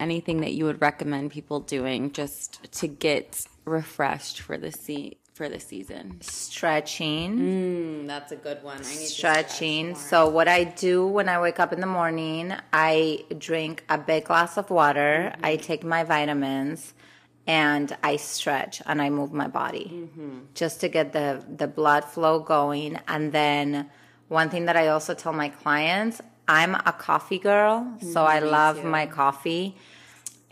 anything 0.00 0.40
that 0.40 0.54
you 0.54 0.64
would 0.64 0.80
recommend 0.80 1.30
people 1.30 1.60
doing 1.60 2.10
just 2.10 2.72
to 2.72 2.88
get 2.88 3.44
refreshed 3.66 4.40
for 4.40 4.56
the 4.56 4.72
se- 4.72 5.18
for 5.34 5.50
the 5.50 5.60
season? 5.60 6.22
Stretching. 6.22 7.38
Mm, 7.38 8.06
that's 8.06 8.32
a 8.32 8.36
good 8.36 8.62
one. 8.62 8.78
I 8.78 8.94
need 8.96 9.08
stretching. 9.08 9.94
So 9.94 10.26
what 10.26 10.48
I 10.48 10.64
do 10.64 11.06
when 11.06 11.28
I 11.28 11.38
wake 11.38 11.60
up 11.60 11.74
in 11.74 11.82
the 11.82 11.86
morning, 11.86 12.54
I 12.72 13.26
drink 13.36 13.84
a 13.90 13.98
big 13.98 14.24
glass 14.24 14.56
of 14.56 14.70
water, 14.70 15.34
I 15.42 15.56
take 15.56 15.84
my 15.84 16.02
vitamins, 16.02 16.94
and 17.50 17.96
I 18.04 18.14
stretch 18.14 18.80
and 18.86 19.02
I 19.02 19.10
move 19.10 19.32
my 19.32 19.48
body 19.48 20.08
just 20.54 20.80
to 20.82 20.88
get 20.88 21.12
the 21.12 21.44
the 21.62 21.66
blood 21.66 22.04
flow 22.04 22.38
going. 22.38 23.00
And 23.08 23.32
then 23.32 23.90
one 24.28 24.50
thing 24.50 24.66
that 24.66 24.76
I 24.76 24.86
also 24.94 25.14
tell 25.14 25.32
my 25.32 25.48
clients, 25.48 26.20
I'm 26.46 26.76
a 26.76 26.94
coffee 27.08 27.40
girl, 27.40 27.92
so 28.00 28.20
mm, 28.20 28.34
I 28.36 28.38
love 28.38 28.84
my 28.84 29.06
coffee. 29.06 29.74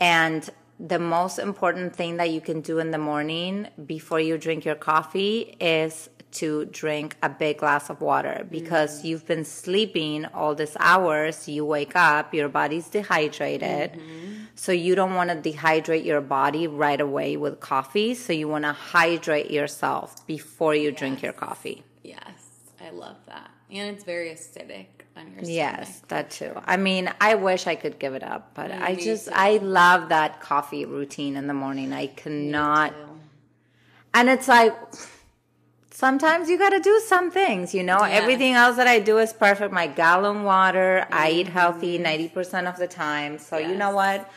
And 0.01 0.41
the 0.77 0.99
most 0.99 1.39
important 1.39 1.95
thing 1.95 2.17
that 2.17 2.31
you 2.31 2.41
can 2.41 2.59
do 2.59 2.79
in 2.79 2.91
the 2.91 2.97
morning 2.97 3.67
before 3.85 4.19
you 4.19 4.37
drink 4.37 4.65
your 4.65 4.75
coffee 4.75 5.55
is 5.61 6.09
to 6.31 6.65
drink 6.65 7.15
a 7.23 7.29
big 7.29 7.59
glass 7.59 7.89
of 7.89 8.01
water 8.01 8.45
because 8.51 8.91
mm. 8.91 9.05
you've 9.05 9.25
been 9.25 9.45
sleeping 9.45 10.25
all 10.25 10.53
these 10.53 10.75
hours. 10.81 11.47
You 11.47 11.63
wake 11.65 11.95
up, 11.95 12.33
your 12.33 12.49
body's 12.49 12.89
dehydrated. 12.89 13.93
Mm-hmm. 13.93 14.38
So 14.59 14.73
you 14.73 14.93
don't 14.93 15.15
want 15.15 15.29
to 15.29 15.37
dehydrate 15.37 16.03
your 16.03 16.19
body 16.19 16.67
right 16.67 16.99
away 16.99 17.37
with 17.37 17.61
coffee. 17.61 18.13
So 18.13 18.33
you 18.33 18.49
want 18.49 18.65
to 18.65 18.73
hydrate 18.73 19.49
yourself 19.49 20.27
before 20.27 20.75
you 20.75 20.91
drink 20.91 21.21
your 21.21 21.31
coffee. 21.31 21.81
Yes, 22.03 22.73
I 22.85 22.89
love 22.89 23.15
that. 23.27 23.49
And 23.71 23.95
it's 23.95 24.03
very 24.03 24.31
acidic 24.31 24.87
on 25.15 25.27
your 25.27 25.45
stomach. 25.45 25.47
Yes, 25.47 26.01
that 26.09 26.29
too. 26.31 26.51
I 26.65 26.75
mean, 26.75 27.09
I 27.21 27.35
wish 27.35 27.67
I 27.67 27.75
could 27.75 27.99
give 27.99 28.15
it 28.15 28.23
up, 28.23 28.51
but 28.53 28.69
I 28.69 28.95
just 28.95 29.27
too. 29.27 29.33
I 29.33 29.57
love 29.57 30.09
that 30.09 30.41
coffee 30.41 30.83
routine 30.83 31.37
in 31.37 31.47
the 31.47 31.53
morning. 31.53 31.93
I 31.93 32.07
cannot 32.07 32.93
and 34.13 34.29
it's 34.29 34.49
like 34.49 34.75
sometimes 35.91 36.49
you 36.49 36.57
got 36.57 36.69
to 36.69 36.79
do 36.79 37.01
some 37.05 37.29
things, 37.29 37.73
you 37.73 37.83
know. 37.83 37.99
Everything 37.99 38.53
else 38.53 38.77
that 38.77 38.87
I 38.87 38.99
do 38.99 39.17
is 39.19 39.33
perfect. 39.33 39.73
My 39.73 39.87
gallon 39.87 40.43
water, 40.43 41.05
I 41.11 41.31
eat 41.31 41.47
Mm-hmm. 41.47 41.53
healthy 41.53 41.99
90% 41.99 42.67
of 42.67 42.77
the 42.77 42.87
time. 42.87 43.37
So, 43.37 43.57
you 43.57 43.75
know 43.75 43.91
what? 43.91 44.29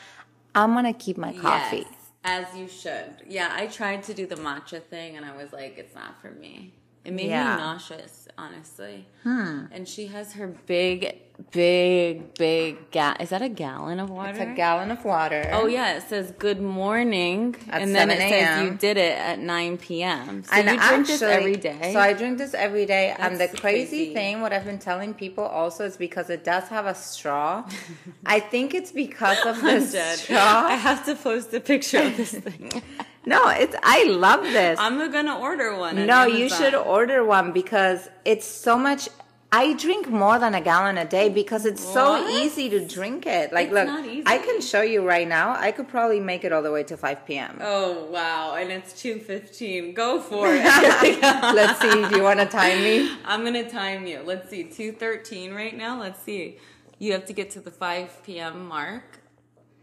I'm 0.55 0.73
going 0.73 0.85
to 0.85 0.93
keep 0.93 1.17
my 1.17 1.33
coffee. 1.33 1.79
Yes, 1.79 1.87
as 2.25 2.57
you 2.57 2.69
should. 2.69 3.15
Yeah, 3.27 3.51
I 3.53 3.67
tried 3.67 4.03
to 4.05 4.15
do 4.15 4.27
the 4.27 4.37
matcha 4.37 4.83
thing 4.83 5.17
and 5.17 5.25
I 5.25 5.35
was 5.37 5.53
like, 5.53 5.79
it's 5.79 5.95
not 5.95 6.21
for 6.21 6.31
me. 6.31 6.75
It 7.05 7.13
made 7.13 7.31
Yeah. 7.31 7.57
me 7.57 7.63
nauseous, 7.63 8.29
honestly. 8.39 9.07
Hmm. 9.25 9.65
And 9.73 9.89
she 9.89 10.07
has 10.09 10.35
her 10.35 10.47
big, 10.67 11.19
big, 11.53 12.35
big 12.35 12.91
ga- 12.91 13.17
Is 13.21 13.31
that 13.31 13.43
a 13.43 13.49
gallon 13.49 14.01
of 14.01 14.11
water? 14.11 14.31
It's 14.31 14.41
a 14.41 14.55
gallon 14.55 14.91
of 14.91 15.05
water. 15.05 15.49
Oh 15.53 15.67
yeah, 15.67 15.97
it 15.97 16.03
says 16.09 16.33
good 16.39 16.61
morning, 16.61 17.55
At 17.69 17.83
and 17.83 17.95
then 17.95 18.11
it 18.11 18.19
says 18.19 18.63
you 18.65 18.71
did 18.77 18.97
it 18.97 19.17
at 19.17 19.39
nine 19.39 19.79
p.m. 19.79 20.43
So 20.45 20.55
and 20.55 20.71
you 20.71 20.81
drink 20.89 21.07
this 21.07 21.23
every 21.23 21.57
day. 21.57 21.93
So 21.93 22.01
I 22.01 22.13
drink 22.15 22.39
this 22.39 22.55
every 22.55 22.87
day. 22.87 23.15
and 23.19 23.39
the 23.39 23.49
crazy, 23.49 23.61
crazy. 23.61 24.15
thing, 24.15 24.41
what 24.41 24.53
I've 24.53 24.65
been 24.65 24.79
telling 24.79 25.15
people 25.15 25.45
also 25.45 25.85
is 25.85 25.97
because 25.97 26.31
it 26.31 26.43
does 26.43 26.69
have 26.69 26.87
a 26.87 26.95
straw. 26.95 27.65
I 28.27 28.41
think 28.41 28.75
it's 28.75 28.91
because 28.93 29.45
of 29.47 29.61
the 29.63 29.81
straw. 29.81 30.65
I 30.67 30.75
have 30.75 31.05
to 31.07 31.15
post 31.15 31.53
a 31.55 31.61
picture 31.61 31.99
of 32.01 32.17
this 32.17 32.33
thing. 32.33 32.83
No, 33.25 33.49
it's 33.51 33.77
I 33.85 34.03
love 34.09 34.43
this. 34.43 34.81
I'm 34.81 34.99
gonna 35.13 35.39
order 35.39 35.77
one. 35.77 35.97
on 35.97 36.07
No, 36.07 36.25
you 36.27 36.49
should 36.49 36.75
order 36.75 37.25
one 37.25 37.53
because 37.53 38.09
it's 38.25 38.45
so 38.47 38.77
much. 38.77 39.09
I 39.55 39.75
drink 39.75 40.09
more 40.09 40.39
than 40.39 40.55
a 40.55 40.63
gallon 40.63 40.97
a 40.97 41.05
day 41.05 41.29
because 41.29 41.67
it's 41.67 41.85
so 41.85 42.27
easy 42.27 42.71
to 42.71 42.87
drink 42.87 43.27
it. 43.27 43.53
Like, 43.53 43.67
It's 43.67 43.75
look. 43.75 43.87
I 44.27 44.39
can 44.39 44.63
show 44.63 44.81
you 44.81 45.07
right 45.07 45.29
now. 45.29 45.55
I 45.55 45.73
could 45.73 45.89
probably 45.89 46.21
make 46.21 46.43
it 46.45 46.55
all 46.55 46.63
the 46.63 46.71
way 46.73 46.85
to 46.85 46.97
5 46.97 47.27
p.m. 47.27 47.59
Oh 47.61 48.07
wow, 48.07 48.55
and 48.55 48.71
it's 48.73 48.95
two 48.99 49.19
fifteen. 49.19 49.93
Go 49.93 50.21
for 50.21 50.47
it. 50.51 50.65
Let's 51.23 51.81
see. 51.81 52.09
Do 52.09 52.17
you 52.17 52.23
want 52.23 52.41
to 52.41 52.47
time 52.47 52.83
me? 52.83 53.11
I'm 53.27 53.45
gonna 53.45 53.69
time 53.69 54.07
you. 54.07 54.23
Let's 54.25 54.49
see, 54.49 54.65
two 54.65 54.91
thirteen 54.93 55.53
right 55.53 55.77
now. 55.77 56.01
Let's 56.01 56.23
see. 56.23 56.57
You 56.99 57.13
have 57.13 57.27
to 57.27 57.35
get 57.35 57.51
to 57.51 57.61
the 57.61 57.71
five 57.71 58.23
p.m. 58.25 58.67
mark. 58.67 59.21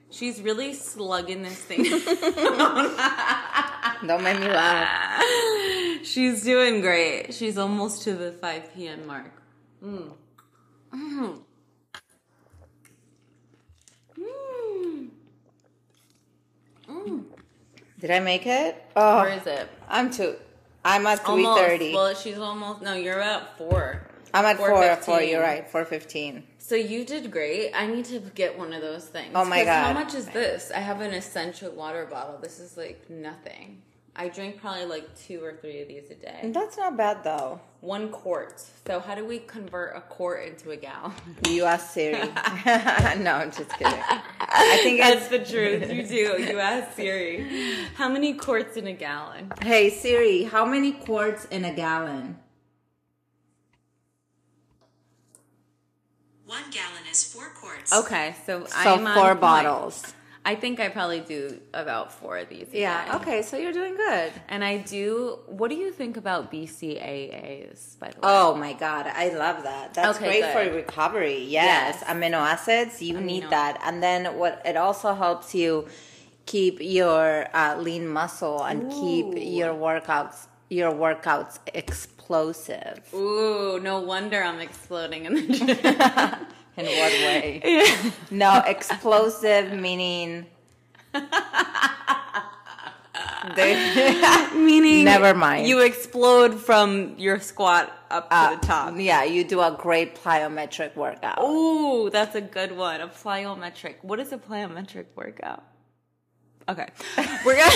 She's 0.09 0.41
really 0.41 0.73
slugging 0.73 1.43
this 1.43 1.61
thing. 1.61 1.83
Don't 4.07 4.23
make 4.23 4.39
me 4.39 4.47
laugh. 4.47 5.23
She's 6.03 6.43
doing 6.43 6.81
great. 6.81 7.35
She's 7.35 7.59
almost 7.59 8.01
to 8.05 8.15
the 8.15 8.31
5 8.31 8.73
p.m. 8.73 9.05
mark. 9.05 9.31
Mm. 9.83 10.11
Mm. 10.93 11.39
Mm. 16.89 17.23
Did 17.99 18.11
I 18.11 18.19
make 18.19 18.45
it? 18.45 18.83
Oh, 18.95 19.17
Where 19.21 19.29
is 19.29 19.45
it? 19.47 19.69
I'm 19.87 20.09
too. 20.11 20.35
I'm 20.83 21.05
at 21.07 21.19
3:30. 21.19 21.93
Well, 21.93 22.15
she's 22.15 22.37
almost. 22.37 22.81
No, 22.81 22.93
you're 22.93 23.21
at 23.21 23.57
four. 23.57 24.07
I'm 24.33 24.45
at 24.45 24.57
4 24.57 24.83
at 24.83 25.03
4. 25.03 25.21
You're 25.21 25.41
right. 25.41 25.69
4:15. 25.71 26.43
So 26.57 26.75
you 26.75 27.03
did 27.03 27.31
great. 27.31 27.71
I 27.73 27.87
need 27.87 28.05
to 28.05 28.19
get 28.19 28.57
one 28.57 28.73
of 28.73 28.81
those 28.81 29.05
things. 29.05 29.31
Oh 29.33 29.43
my 29.43 29.63
god! 29.63 29.87
How 29.87 29.93
much 29.93 30.13
is 30.13 30.27
this? 30.27 30.71
I 30.73 30.79
have 30.79 31.01
an 31.01 31.13
essential 31.13 31.71
water 31.71 32.05
bottle. 32.05 32.37
This 32.37 32.59
is 32.59 32.77
like 32.77 33.09
nothing. 33.09 33.81
I 34.19 34.27
drink 34.27 34.59
probably 34.59 34.83
like 34.83 35.17
two 35.17 35.41
or 35.41 35.53
three 35.53 35.81
of 35.81 35.87
these 35.87 36.11
a 36.11 36.15
day. 36.15 36.51
That's 36.53 36.75
not 36.77 36.97
bad 36.97 37.23
though. 37.23 37.61
One 37.79 38.09
quart. 38.09 38.61
So 38.85 38.99
how 38.99 39.15
do 39.15 39.25
we 39.25 39.39
convert 39.39 39.95
a 39.95 40.01
quart 40.01 40.45
into 40.45 40.71
a 40.71 40.75
gallon? 40.75 41.13
You 41.47 41.63
ask 41.63 41.91
Siri. 41.91 42.17
no, 43.23 43.35
I'm 43.35 43.49
just 43.49 43.69
kidding. 43.77 44.03
I 44.41 44.81
think 44.83 44.99
it's 44.99 45.29
That's 45.29 45.29
the 45.29 45.39
truth. 45.39 45.89
You 45.89 46.05
do. 46.05 46.43
You 46.43 46.59
ask 46.59 46.97
Siri. 46.97 47.47
How 47.95 48.09
many 48.09 48.33
quarts 48.33 48.75
in 48.75 48.87
a 48.87 48.93
gallon? 48.93 49.53
Hey 49.61 49.89
Siri, 49.89 50.43
how 50.43 50.65
many 50.65 50.91
quarts 50.91 51.45
in 51.45 51.63
a 51.63 51.73
gallon? 51.73 52.37
One 56.45 56.63
gallon 56.71 57.03
is 57.09 57.23
four 57.23 57.51
quarts. 57.55 57.93
Okay, 57.93 58.35
so, 58.45 58.65
So 58.65 58.73
I'm 58.75 59.07
on 59.07 59.15
four 59.15 59.35
point. 59.35 60.13
I 60.49 60.55
think 60.55 60.79
I 60.79 60.87
probably 60.89 61.19
do 61.19 61.59
about 61.75 62.11
four 62.11 62.33
of 62.39 62.49
these. 62.49 62.69
Yeah. 62.73 63.17
Okay, 63.21 63.43
so 63.43 63.55
you're 63.61 63.77
doing 63.81 63.95
good. 63.95 64.31
And 64.47 64.63
I 64.63 64.77
do. 64.77 65.37
What 65.45 65.67
do 65.69 65.75
you 65.83 65.91
think 65.91 66.17
about 66.17 66.51
BCAAs? 66.51 67.99
By 67.99 68.07
the 68.09 68.15
way. 68.15 68.21
Oh 68.23 68.55
my 68.55 68.73
god, 68.73 69.05
I 69.23 69.29
love 69.29 69.61
that. 69.61 69.93
That's 69.93 70.17
Okay, 70.17 70.25
great 70.27 70.41
good. 70.41 70.53
for 70.71 70.75
recovery. 70.75 71.43
Yes. 71.43 71.97
Yes. 72.01 72.03
amino 72.11 72.39
acids, 72.55 72.99
you 72.99 73.21
need 73.21 73.45
that. 73.51 73.79
And 73.83 74.01
then 74.01 74.21
what 74.41 74.53
it 74.65 74.75
also 74.75 75.13
helps 75.13 75.53
you 75.53 75.87
keep 76.47 76.75
your 76.81 77.45
uh, 77.53 77.77
lean 77.77 78.07
muscle 78.07 78.63
and 78.63 78.91
keep 78.91 79.27
your 79.57 79.71
workouts 79.75 80.47
your 80.71 80.91
workouts 80.91 81.59
explosive. 81.75 82.97
Ooh, 83.13 83.79
no 83.89 83.99
wonder 83.99 84.41
I'm 84.43 84.59
exploding 84.59 85.25
in 85.25 85.33
the 85.35 85.41
gym. 85.57 86.47
In 86.79 86.85
what 86.85 87.11
way? 87.27 87.83
no, 88.31 88.63
explosive 88.65 89.73
meaning. 89.73 90.45
Meaning, 94.55 95.05
Never 95.05 95.33
mind. 95.33 95.67
You 95.67 95.79
explode 95.81 96.59
from 96.59 97.15
your 97.17 97.39
squat 97.39 97.91
up 98.11 98.29
to 98.29 98.35
Uh, 98.35 98.55
the 98.55 98.65
top. 98.65 98.93
yeah, 98.97 99.23
you 99.23 99.43
do 99.43 99.59
a 99.61 99.71
great 99.71 100.15
plyometric 100.15 100.95
workout. 100.95 101.39
Ooh, 101.41 102.09
that's 102.09 102.35
a 102.35 102.41
good 102.41 102.75
one. 102.77 103.01
A 103.01 103.07
plyometric. 103.07 103.95
What 104.01 104.19
is 104.19 104.31
a 104.31 104.37
plyometric 104.37 105.05
workout? 105.15 105.63
Okay, 106.69 106.87
we're 107.43 107.55
gonna. 107.55 107.71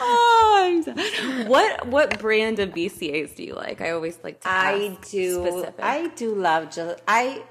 oh, 0.00 1.44
what 1.46 1.86
what 1.86 2.18
brand 2.18 2.58
of 2.58 2.70
BCAs 2.70 3.36
do 3.36 3.44
you 3.44 3.54
like? 3.54 3.80
I 3.80 3.90
always 3.90 4.18
like 4.24 4.40
to. 4.40 4.48
I 4.48 4.98
do. 5.08 5.46
Specific. 5.46 5.80
I 5.80 6.08
do 6.08 6.34
love 6.34 6.70
just 6.70 7.00
I. 7.06 7.44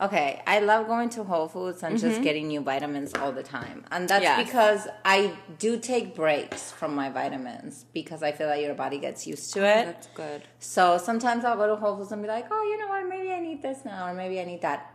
Okay, 0.00 0.42
I 0.46 0.58
love 0.60 0.86
going 0.86 1.10
to 1.10 1.22
Whole 1.22 1.48
Foods 1.48 1.82
and 1.82 1.98
just 1.98 2.14
mm-hmm. 2.14 2.24
getting 2.24 2.48
new 2.48 2.62
vitamins 2.62 3.14
all 3.14 3.30
the 3.30 3.44
time, 3.44 3.84
and 3.92 4.08
that's 4.08 4.22
Yes. 4.22 4.44
because 4.44 4.88
I 5.04 5.36
do 5.58 5.78
take 5.78 6.16
breaks 6.16 6.72
from 6.72 6.94
my 6.94 7.10
vitamins 7.10 7.84
because 7.92 8.22
I 8.22 8.32
feel 8.32 8.48
like 8.48 8.62
your 8.62 8.74
body 8.74 8.98
gets 8.98 9.26
used 9.26 9.52
to 9.52 9.60
it. 9.60 9.84
That's 9.84 10.06
good. 10.08 10.42
So 10.58 10.98
sometimes 10.98 11.44
I'll 11.44 11.56
go 11.56 11.68
to 11.68 11.76
Whole 11.76 11.96
Foods 11.96 12.10
and 12.10 12.22
be 12.22 12.28
like, 12.28 12.46
oh, 12.50 12.62
you 12.64 12.78
know 12.78 12.88
what? 12.88 13.06
Maybe 13.06 13.30
I 13.30 13.40
need 13.40 13.62
this 13.62 13.84
now, 13.84 14.08
or 14.08 14.14
maybe 14.14 14.40
I 14.40 14.44
need 14.44 14.62
that. 14.62 14.90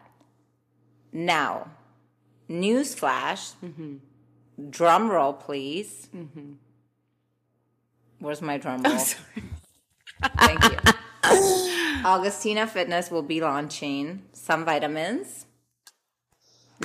Now, 1.14 1.72
newsflash. 2.50 3.54
Mm-hmm. 3.64 3.96
Drum 4.70 5.10
roll, 5.10 5.34
please. 5.34 6.08
Mm-hmm. 6.16 6.54
Where's 8.20 8.42
my 8.42 8.58
drum 8.58 8.82
roll? 8.86 8.98
Thank 8.98 10.64
you. 10.64 10.78
Agostina 12.04 12.68
Fitness 12.68 13.12
will 13.12 13.22
be 13.24 13.42
launching 13.42 14.24
some 14.34 14.66
vitamins. 14.66 15.46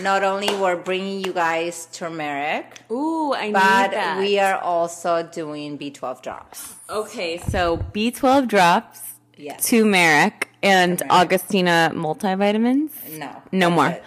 Not 0.01 0.25
only 0.25 0.49
we're 0.57 0.77
bringing 0.77 1.25
you 1.25 1.33
guys 1.33 1.87
turmeric, 1.93 2.81
Ooh, 2.91 3.33
I 3.33 3.47
need 3.47 3.53
but 3.53 3.91
that. 3.93 4.19
we 4.19 4.41
are 4.41 4.59
also 4.59 5.23
doing 5.23 5.79
B12 5.79 6.21
drops. 6.21 6.75
okay. 6.91 7.39
So 7.39 7.77
B12 7.77 8.49
drops, 8.49 9.01
Yes. 9.37 9.69
turmeric, 9.69 10.49
and 10.65 10.99
Agostina 11.11 11.93
multivitamins. 11.93 12.91
No. 13.19 13.41
No 13.53 13.71
more. 13.71 13.89
it. 13.91 14.03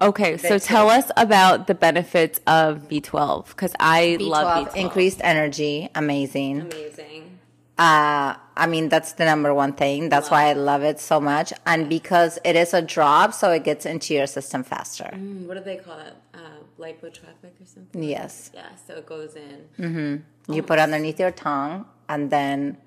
Okay, 0.00 0.36
so 0.36 0.58
tell 0.58 0.90
it. 0.90 0.98
us 1.04 1.10
about 1.16 1.66
the 1.66 1.74
benefits 1.74 2.38
of 2.46 2.88
B12 2.88 3.48
because 3.48 3.74
I 3.80 4.16
B12, 4.20 4.28
love 4.28 4.68
B12. 4.68 4.76
increased 4.76 5.20
energy, 5.24 5.88
amazing. 5.94 6.60
Amazing. 6.62 7.38
Uh, 7.78 8.34
I 8.56 8.66
mean, 8.66 8.88
that's 8.88 9.12
the 9.12 9.24
number 9.24 9.54
one 9.54 9.72
thing. 9.72 10.08
That's 10.08 10.30
why 10.30 10.46
I 10.48 10.52
love 10.52 10.82
it 10.82 10.98
so 10.98 11.20
much. 11.20 11.52
And 11.64 11.88
because 11.88 12.38
it 12.44 12.56
is 12.56 12.74
a 12.74 12.82
drop, 12.82 13.32
so 13.32 13.50
it 13.52 13.62
gets 13.64 13.86
into 13.86 14.14
your 14.14 14.26
system 14.26 14.64
faster. 14.64 15.10
Mm, 15.14 15.46
What 15.46 15.54
do 15.58 15.60
they 15.62 15.76
call 15.76 15.98
it? 15.98 16.12
Uh, 16.34 16.38
lipotropic 16.78 17.54
or 17.60 17.66
something? 17.66 18.02
Yes. 18.02 18.50
Yeah, 18.54 18.66
so 18.86 18.94
it 18.94 19.06
goes 19.06 19.36
in. 19.36 19.64
Mm-hmm. 19.78 20.52
You 20.54 20.62
put 20.64 20.78
underneath 20.80 21.20
your 21.20 21.30
tongue 21.30 21.84
and 22.08 22.30
then 22.30 22.78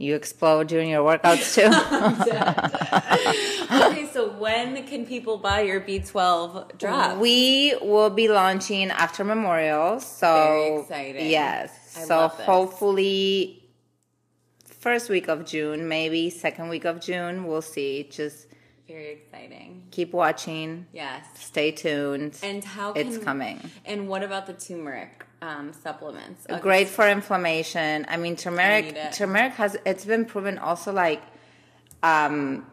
you 0.00 0.14
explode 0.14 0.68
during 0.68 0.88
your 0.90 1.04
workouts 1.04 1.54
too. 1.54 1.66
okay, 3.86 4.08
so 4.12 4.30
when 4.38 4.86
can 4.86 5.04
people 5.04 5.38
buy 5.38 5.62
your 5.62 5.80
B12 5.80 6.78
drop? 6.78 7.18
we 7.18 7.74
will 7.82 8.10
be 8.10 8.28
launching 8.28 8.90
after 8.90 9.24
Memorial. 9.24 9.98
So, 10.00 10.26
Very 10.34 10.80
exciting. 10.82 11.30
yes. 11.30 11.94
I 11.96 12.04
so, 12.04 12.28
hopefully, 12.28 13.68
first 14.64 15.08
week 15.10 15.28
of 15.28 15.44
June, 15.44 15.88
maybe 15.88 16.30
second 16.30 16.68
week 16.68 16.84
of 16.84 17.00
June, 17.00 17.46
we'll 17.46 17.60
see. 17.62 18.04
Just 18.08 18.46
Very 18.86 19.10
exciting. 19.12 19.82
keep 19.90 20.12
watching, 20.12 20.86
Yes. 20.92 21.24
stay 21.34 21.72
tuned. 21.72 22.38
And 22.42 22.62
how 22.62 22.92
can, 22.92 23.06
it's 23.08 23.18
coming. 23.18 23.68
And 23.84 24.08
what 24.08 24.22
about 24.22 24.46
the 24.46 24.52
turmeric 24.54 25.24
um, 25.42 25.72
supplements? 25.72 26.46
Okay. 26.48 26.60
great 26.60 26.88
for 26.88 27.08
inflammation. 27.08 28.06
I 28.08 28.16
mean, 28.16 28.36
turmeric. 28.36 28.94
it. 28.96 29.12
Turmeric 29.12 29.54
has 29.54 29.76
it's 29.84 30.04
been 30.04 30.24
proven 30.24 30.58
also 30.58 30.92
like, 30.92 31.22
um, 32.02 32.66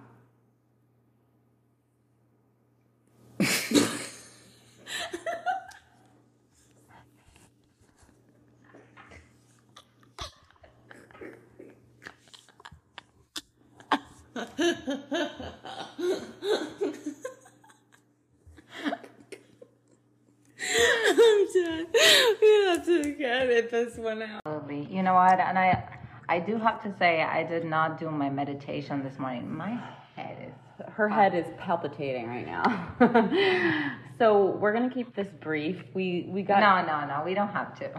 I'm 21.08 21.48
done. 21.54 21.88
We 22.42 22.66
have 22.66 22.86
to 22.86 23.24
edit 23.24 23.72
this 23.72 23.98
one 23.98 24.22
out. 24.22 24.42
Absolutely. 24.46 24.94
You 24.94 25.04
know 25.04 25.14
what? 25.14 25.40
And 25.40 25.58
I, 25.58 25.84
I 26.28 26.40
do 26.40 26.58
have 26.58 26.82
to 26.84 26.94
say, 26.98 27.22
I 27.22 27.44
did 27.44 27.66
not 27.66 28.00
do 28.00 28.10
my 28.10 28.30
meditation 28.30 29.04
this 29.04 29.18
morning. 29.20 29.56
My 29.56 29.80
head 30.16 30.38
is. 30.48 30.54
Her 30.92 31.08
head 31.08 31.34
is 31.34 31.46
palpitating 31.58 32.28
right 32.28 32.46
now. 32.46 32.94
so 34.20 34.58
we're 34.60 34.74
gonna 34.74 34.90
keep 34.90 35.16
this 35.16 35.30
brief. 35.40 35.82
We 35.94 36.28
we 36.30 36.42
got. 36.42 36.60
No, 36.60 36.86
no, 36.86 37.08
no. 37.08 37.24
We 37.24 37.34
don't 37.34 37.48
have 37.48 37.78
to. 37.80 37.90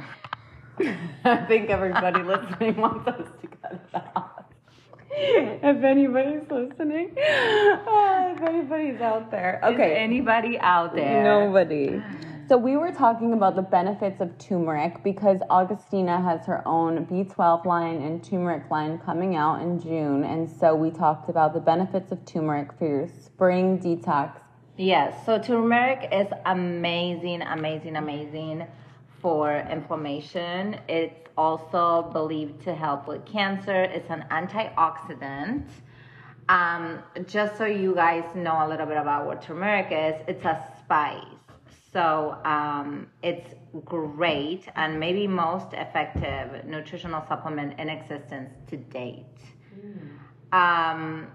I 1.25 1.37
think 1.47 1.71
everybody 1.71 2.23
listening 2.23 2.77
wants 2.77 3.09
us 3.09 3.29
to 3.41 3.47
cut 3.47 3.73
it 3.73 4.03
out. 4.15 4.53
if 5.11 5.83
anybody's 5.83 6.43
listening, 6.51 7.15
oh, 7.19 8.35
if 8.37 8.43
anybody's 8.43 9.01
out 9.01 9.31
there, 9.31 9.59
okay. 9.65 9.97
Anybody 9.97 10.59
out 10.59 10.95
there? 10.95 11.25
Nobody. 11.25 12.03
So 12.49 12.57
we 12.57 12.77
were 12.77 12.93
talking 12.93 13.33
about 13.33 13.57
the 13.57 13.63
benefits 13.63 14.21
of 14.21 14.39
turmeric 14.39 15.03
because 15.03 15.41
Agostina 15.51 16.23
has 16.23 16.47
her 16.47 16.63
own 16.65 17.05
B12 17.07 17.65
line 17.65 18.01
and 18.03 18.23
turmeric 18.23 18.71
line 18.71 18.99
coming 18.99 19.35
out 19.35 19.63
in 19.63 19.81
June, 19.81 20.23
and 20.23 20.49
so 20.49 20.73
we 20.77 20.93
talked 20.93 21.29
about 21.29 21.55
the 21.55 21.61
benefits 21.61 22.13
of 22.13 22.25
turmeric 22.25 22.73
for 22.79 22.87
your 22.87 23.09
spring 23.09 23.81
detox. 23.81 24.37
Yes. 24.77 25.27
So 25.27 25.41
turmeric 25.41 26.09
is 26.13 26.29
amazing, 26.45 27.43
amazing, 27.43 27.97
amazing 27.97 28.65
for 29.21 29.67
inflammation. 29.69 30.79
It's 30.87 31.29
also 31.37 32.11
believed 32.13 32.63
to 32.63 32.77
help 32.77 33.09
with 33.09 33.27
cancer. 33.27 33.83
It's 33.83 34.09
an 34.09 34.25
antioxidant. 34.31 35.65
Um, 36.49 37.03
just 37.27 37.59
so 37.59 37.65
you 37.65 37.93
guys 37.97 38.23
know 38.37 38.65
a 38.65 38.69
little 38.69 38.87
bit 38.87 38.99
about 38.99 39.27
what 39.27 39.43
turmeric 39.43 39.89
is, 39.91 40.23
it's 40.29 40.45
a 40.45 40.63
spice. 40.79 41.36
So 41.97 42.37
um, 42.45 43.07
it's 43.23 43.55
great 43.87 44.65
and 44.77 45.01
maybe 45.01 45.27
most 45.27 45.69
effective 45.73 46.67
nutritional 46.67 47.25
supplement 47.27 47.81
in 47.81 47.89
existence 47.89 48.51
to 48.69 48.77
date. 48.77 49.25
Um, 50.53 51.29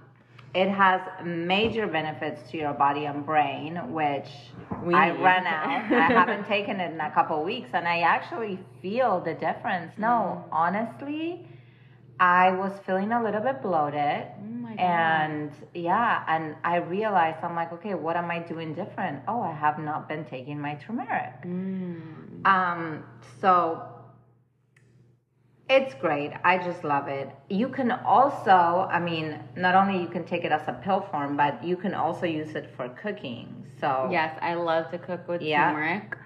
it 0.54 0.70
has 0.70 1.02
major 1.26 1.88
benefits 1.88 2.48
to 2.52 2.58
your 2.58 2.74
body 2.74 3.06
and 3.06 3.26
brain, 3.26 3.78
which 3.92 4.28
I 4.70 5.12
need. 5.12 5.24
ran 5.24 5.48
out. 5.48 5.92
I 5.92 6.14
haven't 6.14 6.46
taken 6.48 6.80
it 6.80 6.94
in 6.94 7.00
a 7.00 7.10
couple 7.10 7.44
weeks, 7.44 7.70
and 7.74 7.88
I 7.88 8.02
actually 8.02 8.60
feel 8.84 9.20
the 9.20 9.34
difference. 9.34 9.94
No, 9.98 10.46
honestly, 10.52 11.48
I 12.20 12.52
was 12.52 12.72
feeling 12.86 13.12
a 13.14 13.24
little 13.24 13.42
bit 13.42 13.64
bloated, 13.64 14.28
God. 14.61 14.61
And 14.78 15.52
yeah, 15.74 16.24
and 16.28 16.56
I 16.64 16.78
realized 16.78 17.44
I'm 17.44 17.56
like, 17.56 17.72
okay, 17.74 17.94
what 17.94 18.16
am 18.16 18.30
I 18.32 18.40
doing 18.40 18.74
different? 18.74 19.22
Oh, 19.28 19.42
I 19.42 19.54
have 19.54 19.80
not 19.80 20.08
been 20.08 20.26
taking 20.26 20.60
my 20.60 20.76
turmeric. 20.76 21.34
Um, 22.46 23.04
so 23.40 23.84
it's 25.70 25.94
great. 25.96 26.32
I 26.44 26.58
just 26.58 26.84
love 26.84 27.08
it. 27.08 27.30
You 27.50 27.70
can 27.70 27.92
also, 27.92 28.88
I 28.92 29.00
mean, 29.00 29.40
not 29.56 29.74
only 29.76 30.02
you 30.02 30.08
can 30.08 30.26
take 30.26 30.44
it 30.44 30.52
as 30.52 30.68
a 30.68 30.74
pill 30.74 31.02
form, 31.12 31.38
but 31.38 31.64
you 31.64 31.78
can 31.78 31.94
also 31.94 32.26
use 32.26 32.56
it 32.56 32.70
for 32.76 32.90
cooking. 32.90 33.66
So 33.80 34.10
Yes, 34.12 34.38
I 34.42 34.56
love 34.56 34.92
to 34.92 34.98
cook 34.98 35.28
with 35.28 35.42
Yeah. 35.42 35.70
turmeric. 35.72 36.18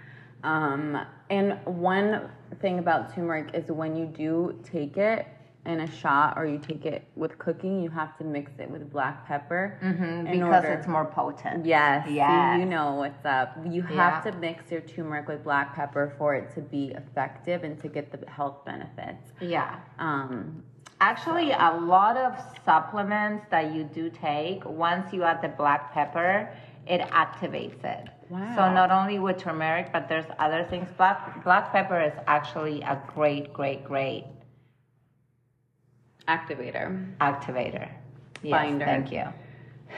Um, 0.43 1.05
and 1.29 1.59
one 1.65 2.29
thing 2.59 2.79
about 2.79 3.13
turmeric 3.13 3.53
is 3.53 3.71
when 3.71 3.95
you 3.95 4.05
do 4.05 4.59
take 4.63 4.97
it 4.97 5.27
in 5.65 5.81
a 5.81 5.91
shot 5.91 6.37
or 6.37 6.45
you 6.45 6.57
take 6.59 6.85
it 6.85 7.07
with 7.15 7.37
cooking, 7.39 7.81
you 7.81 7.89
have 7.89 8.17
to 8.17 8.23
mix 8.23 8.51
it 8.59 8.69
with 8.69 8.91
black 8.91 9.25
pepper 9.27 9.79
Mm-hmm, 9.83 10.31
because 10.31 10.63
order- 10.63 10.73
it's 10.73 10.87
more 10.87 11.05
potent. 11.05 11.65
Yes, 11.65 12.07
Yes. 12.09 12.59
you 12.59 12.65
know 12.65 12.93
what's 12.95 13.25
up. 13.25 13.57
You 13.69 13.81
have 13.81 14.25
Yeah. 14.25 14.31
to 14.31 14.37
mix 14.37 14.71
your 14.71 14.81
turmeric 14.81 15.27
with 15.27 15.43
black 15.43 15.75
pepper 15.75 16.13
for 16.17 16.35
it 16.35 16.53
to 16.55 16.61
be 16.61 16.91
effective 16.91 17.63
and 17.63 17.79
to 17.81 17.87
get 17.87 18.11
the 18.11 18.29
health 18.29 18.63
benefits. 18.65 19.31
Yeah. 19.39 19.75
Um, 19.99 20.63
Actually, 21.01 21.51
a 21.51 21.71
lot 21.81 22.15
of 22.15 22.33
supplements 22.63 23.45
that 23.51 23.73
you 23.73 23.83
do 23.83 24.09
take, 24.09 24.63
once 24.65 25.11
you 25.11 25.23
add 25.23 25.41
the 25.41 25.49
black 25.49 25.93
pepper, 25.93 26.49
it 26.87 27.01
activates 27.09 27.83
it. 27.83 28.07
Wow. 28.29 28.55
So 28.55 28.73
not 28.73 28.91
only 28.91 29.19
with 29.19 29.37
turmeric, 29.37 29.91
but 29.91 30.07
there's 30.07 30.25
other 30.39 30.63
things. 30.69 30.87
Black 30.97 31.43
black 31.43 31.71
pepper 31.73 31.99
is 31.99 32.13
actually 32.27 32.81
a 32.81 32.99
great, 33.13 33.51
great, 33.53 33.83
great 33.83 34.23
Activator. 36.27 37.15
activator. 37.19 37.89
Yes, 38.41 38.51
Binder. 38.51 38.85
Thank 38.85 39.11
you. 39.11 39.25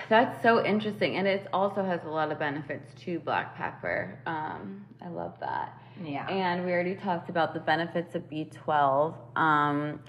That's 0.10 0.42
so 0.44 0.64
interesting, 0.64 1.16
and 1.16 1.28
it 1.28 1.48
also 1.54 1.84
has 1.84 2.02
a 2.06 2.10
lot 2.10 2.32
of 2.32 2.40
benefits 2.40 2.94
to 3.04 3.20
black 3.20 3.56
pepper. 3.56 4.20
Um, 4.26 4.86
I 5.02 5.10
love 5.10 5.34
that. 5.40 5.82
Yeah. 6.04 6.28
And 6.30 6.66
we 6.66 6.72
already 6.72 6.96
talked 6.96 7.30
about 7.30 7.54
the 7.54 7.60
benefits 7.60 8.16
of 8.16 8.30
B12. 8.30 9.16
Um, 9.38 10.00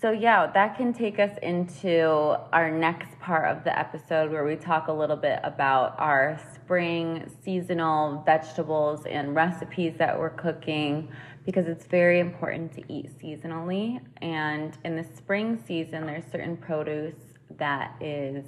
so 0.00 0.10
yeah, 0.10 0.48
that 0.48 0.76
can 0.76 0.92
take 0.92 1.20
us 1.20 1.30
into 1.42 2.36
our 2.52 2.70
next 2.72 3.18
part 3.20 3.56
of 3.56 3.62
the 3.62 3.78
episode 3.78 4.32
where 4.32 4.44
we 4.44 4.56
talk 4.56 4.88
a 4.88 4.92
little 4.92 5.16
bit 5.16 5.38
about 5.44 5.94
our 5.98 6.40
spring 6.54 7.30
seasonal 7.44 8.20
vegetables 8.26 9.06
and 9.06 9.36
recipes 9.36 9.94
that 9.98 10.18
we're 10.18 10.30
cooking 10.30 11.08
because 11.44 11.66
it's 11.66 11.86
very 11.86 12.20
important 12.20 12.72
to 12.74 12.92
eat 12.92 13.10
seasonally. 13.18 14.00
And 14.20 14.76
in 14.84 14.96
the 14.96 15.04
spring 15.04 15.62
season, 15.66 16.06
there's 16.06 16.24
certain 16.30 16.56
produce 16.56 17.16
that 17.58 17.94
is 18.00 18.44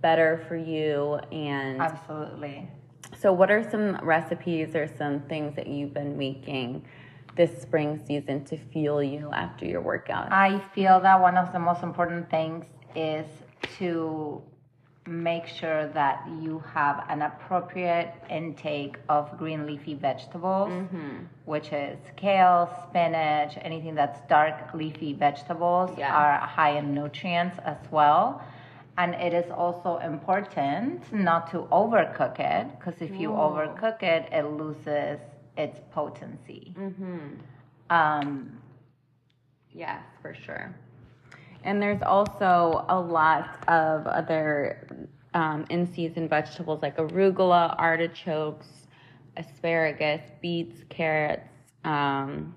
better 0.00 0.44
for 0.46 0.56
you 0.56 1.18
and 1.32 1.80
Absolutely. 1.80 2.68
so, 3.18 3.32
what 3.32 3.50
are 3.50 3.68
some 3.68 3.96
recipes 4.02 4.74
or 4.74 4.86
some 4.86 5.20
things 5.20 5.56
that 5.56 5.66
you've 5.66 5.94
been 5.94 6.16
making 6.16 6.84
this 7.36 7.60
spring 7.60 8.00
season 8.06 8.44
to 8.44 8.56
fuel 8.56 9.02
you 9.02 9.30
after 9.32 9.64
your 9.64 9.80
workout? 9.80 10.30
I 10.32 10.60
feel 10.74 11.00
that 11.00 11.20
one 11.20 11.36
of 11.36 11.52
the 11.52 11.58
most 11.58 11.82
important 11.82 12.30
things 12.30 12.66
is 12.94 13.26
to 13.78 14.42
make 15.06 15.46
sure 15.46 15.86
that 15.88 16.26
you 16.40 16.62
have 16.74 17.04
an 17.08 17.22
appropriate 17.22 18.12
intake 18.30 18.96
of 19.08 19.36
green 19.38 19.66
leafy 19.66 19.94
vegetables, 19.94 20.72
which 21.44 21.72
is 21.72 21.98
kale, 22.16 22.68
spinach, 22.88 23.56
anything 23.62 23.94
that's 23.94 24.20
dark 24.28 24.72
leafy 24.74 25.12
vegetables 25.12 25.90
Yes. 25.96 26.10
are 26.12 26.38
high 26.38 26.76
in 26.78 26.92
nutrients 26.94 27.58
as 27.64 27.78
well. 27.90 28.42
And 28.98 29.14
it 29.14 29.34
is 29.34 29.50
also 29.50 29.98
important 29.98 31.12
not 31.12 31.50
to 31.50 31.58
overcook 31.70 32.40
it 32.40 32.66
because 32.78 33.00
if 33.00 33.14
you 33.20 33.28
overcook 33.30 34.02
it, 34.02 34.28
it 34.32 34.44
loses 34.44 35.20
its 35.56 35.78
potency. 35.92 36.74
Um, 37.90 38.58
yes, 39.70 40.02
for 40.22 40.34
sure. 40.34 40.74
And 41.66 41.82
there's 41.82 42.02
also 42.02 42.86
a 42.88 42.98
lot 42.98 43.58
of 43.66 44.06
other 44.06 45.08
um, 45.34 45.66
in 45.68 45.92
season 45.92 46.28
vegetables 46.28 46.80
like 46.80 46.96
arugula, 46.96 47.74
artichokes, 47.76 48.68
asparagus, 49.36 50.22
beets, 50.40 50.84
carrots, 50.88 51.48
um, 51.84 52.54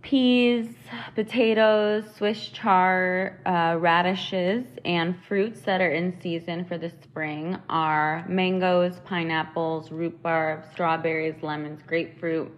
peas, 0.00 0.66
potatoes, 1.14 2.04
Swiss 2.16 2.48
chard, 2.48 3.38
uh, 3.44 3.76
radishes, 3.78 4.64
and 4.86 5.14
fruits 5.28 5.60
that 5.60 5.82
are 5.82 5.92
in 5.92 6.18
season 6.22 6.64
for 6.64 6.78
the 6.78 6.88
spring 7.02 7.58
are 7.68 8.24
mangoes, 8.26 8.98
pineapples, 9.04 9.92
rhubarb, 9.92 10.64
strawberries, 10.72 11.42
lemons, 11.42 11.82
grapefruit. 11.86 12.50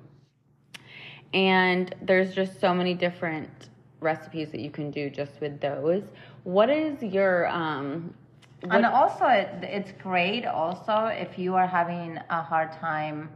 And 1.35 1.93
there's 2.01 2.33
just 2.33 2.61
so 2.61 2.73
many 2.73 2.95
different 2.95 3.71
recipes 4.07 4.49
that 4.53 4.63
you 4.67 4.71
can 4.79 4.91
do 4.91 5.11
just 5.11 5.41
with 5.41 5.61
those. 5.61 6.05
What 6.45 6.71
is 6.71 7.03
your 7.17 7.49
um 7.49 8.15
And 8.71 8.85
also, 8.87 9.27
it, 9.27 9.49
it's 9.63 9.93
great 9.93 10.45
also 10.47 11.07
if 11.07 11.39
you 11.39 11.55
are 11.55 11.67
having 11.67 12.19
a 12.31 12.43
hard 12.43 12.73
time. 12.73 13.31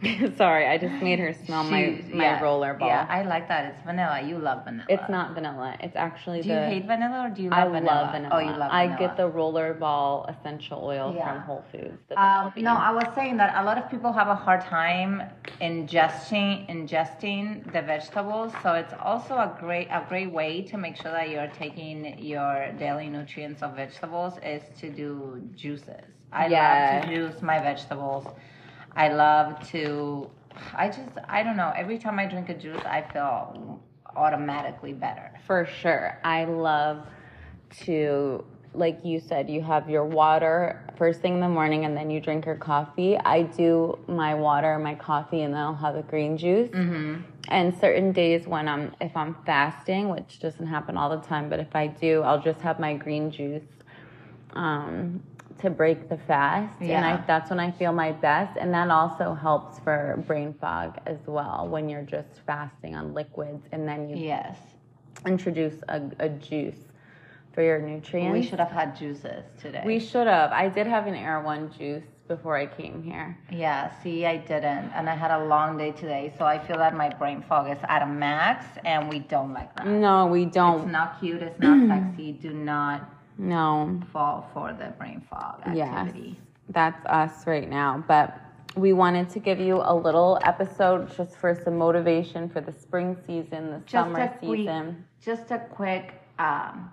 sorry, 0.36 0.66
I 0.66 0.78
just 0.78 1.02
made 1.02 1.18
her 1.18 1.34
smell 1.44 1.64
my 1.64 2.00
my 2.12 2.22
yeah, 2.24 2.40
roller 2.40 2.74
ball. 2.74 2.88
Yeah, 2.88 3.06
I 3.08 3.22
like 3.22 3.48
that. 3.48 3.64
It's 3.72 3.82
vanilla. 3.84 4.22
You 4.22 4.38
love 4.38 4.64
vanilla. 4.64 4.86
it's 4.88 5.08
not 5.08 5.34
vanilla. 5.34 5.76
It's 5.80 5.96
actually 5.96 6.42
Do 6.42 6.48
the 6.50 6.54
you 6.54 6.60
hate 6.60 6.86
vanilla 6.86 7.26
or 7.26 7.30
do 7.30 7.42
you 7.42 7.50
love 7.50 7.72
vanilla? 7.72 7.76
I 7.76 7.80
vanilla? 7.80 8.02
love 8.02 8.12
vanilla. 8.12 8.30
Oh, 8.34 8.38
you 8.38 8.46
love 8.58 8.70
vanilla. 8.70 8.94
I 8.94 8.98
get 8.98 9.16
the 9.16 9.26
roller 9.28 9.74
ball 9.74 10.24
essential 10.28 10.80
oil 10.84 11.12
Yeah. 11.16 11.32
from 11.32 11.42
Whole 11.42 11.64
Foods. 11.72 11.98
Um, 12.16 12.52
no. 12.56 12.74
I 12.74 12.92
was 12.92 13.06
saying 13.16 13.38
that 13.38 13.60
a 13.60 13.64
lot 13.64 13.76
of 13.76 13.90
people 13.90 14.12
have 14.12 14.28
a 14.28 14.36
hard 14.36 14.60
time 14.60 15.22
ingesting 15.60 16.68
ingesting 16.68 17.64
the 17.72 17.82
vegetables. 17.82 18.52
So 18.62 18.74
it's 18.74 18.94
also 19.02 19.34
a 19.34 19.56
great 19.58 19.88
a 19.90 20.04
great 20.08 20.30
way 20.30 20.62
to 20.62 20.76
make 20.78 20.96
sure 20.96 21.10
that 21.10 21.28
you're 21.30 21.50
taking 21.58 22.18
your 22.20 22.70
daily 22.78 23.08
nutrients 23.08 23.62
of 23.62 23.74
vegetables 23.74 24.34
is 24.44 24.62
to 24.80 24.90
do 24.90 25.42
juices. 25.56 26.04
I 26.32 26.46
Yeah. 26.46 27.00
love 27.00 27.04
to 27.04 27.14
juice 27.14 27.42
my 27.42 27.58
vegetables. 27.58 28.26
I 28.98 29.08
love 29.08 29.66
to. 29.70 30.30
I 30.74 30.88
just 30.88 31.16
I 31.28 31.42
don't 31.42 31.56
know. 31.56 31.72
Every 31.76 31.98
time 31.98 32.18
I 32.18 32.26
drink 32.26 32.48
a 32.48 32.54
juice, 32.54 32.82
I 32.84 33.02
feel 33.12 33.80
automatically 34.16 34.92
better. 34.92 35.30
For 35.46 35.66
sure. 35.80 36.18
I 36.24 36.44
love 36.44 37.06
to, 37.84 38.44
like 38.74 39.04
you 39.04 39.20
said, 39.20 39.48
you 39.48 39.62
have 39.62 39.88
your 39.88 40.04
water 40.04 40.84
first 40.96 41.20
thing 41.20 41.34
in 41.34 41.40
the 41.40 41.48
morning 41.48 41.84
and 41.84 41.96
then 41.96 42.10
you 42.10 42.20
drink 42.20 42.44
your 42.44 42.56
coffee. 42.56 43.16
I 43.16 43.42
do 43.42 43.98
my 44.08 44.34
water, 44.34 44.78
my 44.78 44.96
coffee, 44.96 45.42
and 45.42 45.54
then 45.54 45.60
I'll 45.60 45.74
have 45.74 45.94
a 45.94 46.02
green 46.02 46.36
juice. 46.36 46.68
Mm-hmm. 46.70 47.22
And 47.48 47.78
certain 47.78 48.12
days 48.12 48.46
when 48.46 48.68
I'm, 48.68 48.94
if 49.00 49.16
I'm 49.16 49.36
fasting, 49.46 50.10
which 50.10 50.40
doesn't 50.40 50.66
happen 50.66 50.96
all 50.96 51.08
the 51.16 51.24
time, 51.26 51.48
but 51.48 51.60
if 51.60 51.74
I 51.74 51.86
do, 51.86 52.22
I'll 52.22 52.42
just 52.42 52.60
have 52.60 52.78
my 52.78 52.94
green 52.94 53.30
juice 53.30 53.62
um, 54.54 55.22
to 55.60 55.70
break 55.70 56.08
the 56.08 56.16
fast. 56.18 56.80
And 56.80 57.04
I, 57.04 57.16
that's 57.26 57.50
when 57.50 57.60
I 57.60 57.70
feel 57.70 57.92
my 57.92 58.12
best. 58.12 58.56
And 58.58 58.72
that 58.74 58.90
also 58.90 59.34
helps 59.34 59.78
for 59.80 60.22
brain 60.26 60.54
fog 60.60 60.98
as 61.06 61.18
well 61.26 61.66
when 61.68 61.88
you're 61.88 62.02
just 62.02 62.40
fasting 62.46 62.94
on 62.94 63.14
liquids 63.14 63.66
and 63.72 63.86
then 63.88 64.08
you 64.08 64.16
Yes, 64.16 64.56
introduce 65.26 65.74
a, 65.88 66.02
a 66.20 66.28
juice 66.28 66.78
for 67.52 67.62
your 67.62 67.80
nutrients. 67.80 68.32
we 68.32 68.42
should 68.42 68.60
have 68.60 68.70
had 68.70 68.96
juices 68.96 69.42
today. 69.60 69.82
We 69.84 69.98
should 69.98 70.26
have. 70.28 70.52
I 70.52 70.68
did 70.68 70.86
have 70.86 71.06
an 71.08 71.14
Erewhon 71.14 71.72
juice 71.76 72.04
before 72.28 72.56
I 72.56 72.66
came 72.66 73.02
here. 73.02 73.36
Yeah, 73.50 73.90
see, 74.02 74.26
I 74.26 74.36
didn't. 74.36 74.90
And 74.94 75.08
I 75.08 75.14
had 75.16 75.30
a 75.32 75.44
long 75.46 75.76
day 75.78 75.90
today, 75.92 76.32
so 76.38 76.44
I 76.44 76.58
feel 76.58 76.76
that 76.76 76.94
my 76.94 77.08
brain 77.08 77.42
fog 77.48 77.70
is 77.70 77.78
at 77.88 78.02
a 78.02 78.06
max, 78.06 78.64
and 78.84 79.08
we 79.08 79.20
don't 79.20 79.52
like 79.54 79.74
that. 79.76 79.86
No, 79.86 80.26
we 80.26 80.44
don't. 80.44 80.82
It's 80.82 80.92
not 80.92 81.18
cute, 81.20 81.42
it's 81.42 81.58
not 81.58 81.88
sexy. 81.88 82.32
Do 82.32 82.52
not 82.52 83.10
No. 83.38 84.00
fall 84.12 84.50
for 84.52 84.72
the 84.72 84.92
brain 84.98 85.22
fog 85.30 85.62
Yes. 85.72 85.88
activity. 85.88 86.36
That's 86.70 87.04
us 87.06 87.46
right 87.46 87.68
now. 87.68 88.04
But 88.06 88.38
we 88.76 88.92
wanted 88.92 89.30
to 89.30 89.38
give 89.38 89.58
you 89.60 89.80
a 89.82 89.94
little 89.94 90.38
episode 90.44 91.10
just 91.16 91.36
for 91.36 91.54
some 91.54 91.78
motivation 91.78 92.48
for 92.48 92.60
the 92.60 92.72
spring 92.72 93.16
season, 93.26 93.70
the 93.70 93.78
Just 93.86 93.92
summer 93.92 94.20
a 94.20 94.28
quick, 94.28 94.58
season. 94.60 95.04
just 95.20 95.50
a 95.50 95.58
quick 95.58 96.14
um, 96.38 96.90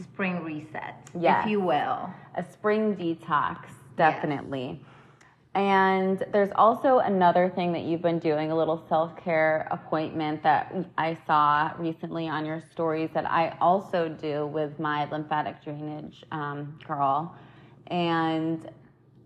spring 0.00 0.44
reset, 0.44 0.94
Yes. 1.18 1.44
if 1.44 1.50
you 1.50 1.60
will. 1.60 2.10
a 2.36 2.44
spring 2.52 2.94
detox, 2.96 3.58
definitely. 3.96 4.80
And 5.56 6.22
there's 6.32 6.50
also 6.54 6.98
another 6.98 7.48
thing 7.48 7.72
that 7.72 7.80
you've 7.84 8.02
been 8.02 8.18
doing, 8.18 8.50
a 8.50 8.54
little 8.54 8.84
self 8.90 9.16
care 9.16 9.66
appointment 9.70 10.42
that 10.42 10.74
I 10.98 11.16
saw 11.26 11.72
recently 11.78 12.28
on 12.28 12.44
your 12.44 12.60
stories 12.60 13.08
that 13.14 13.24
I 13.24 13.56
also 13.58 14.10
do 14.10 14.46
with 14.48 14.78
my 14.78 15.08
lymphatic 15.10 15.64
drainage 15.64 16.24
um, 16.30 16.78
girl. 16.86 17.34
And 17.86 18.68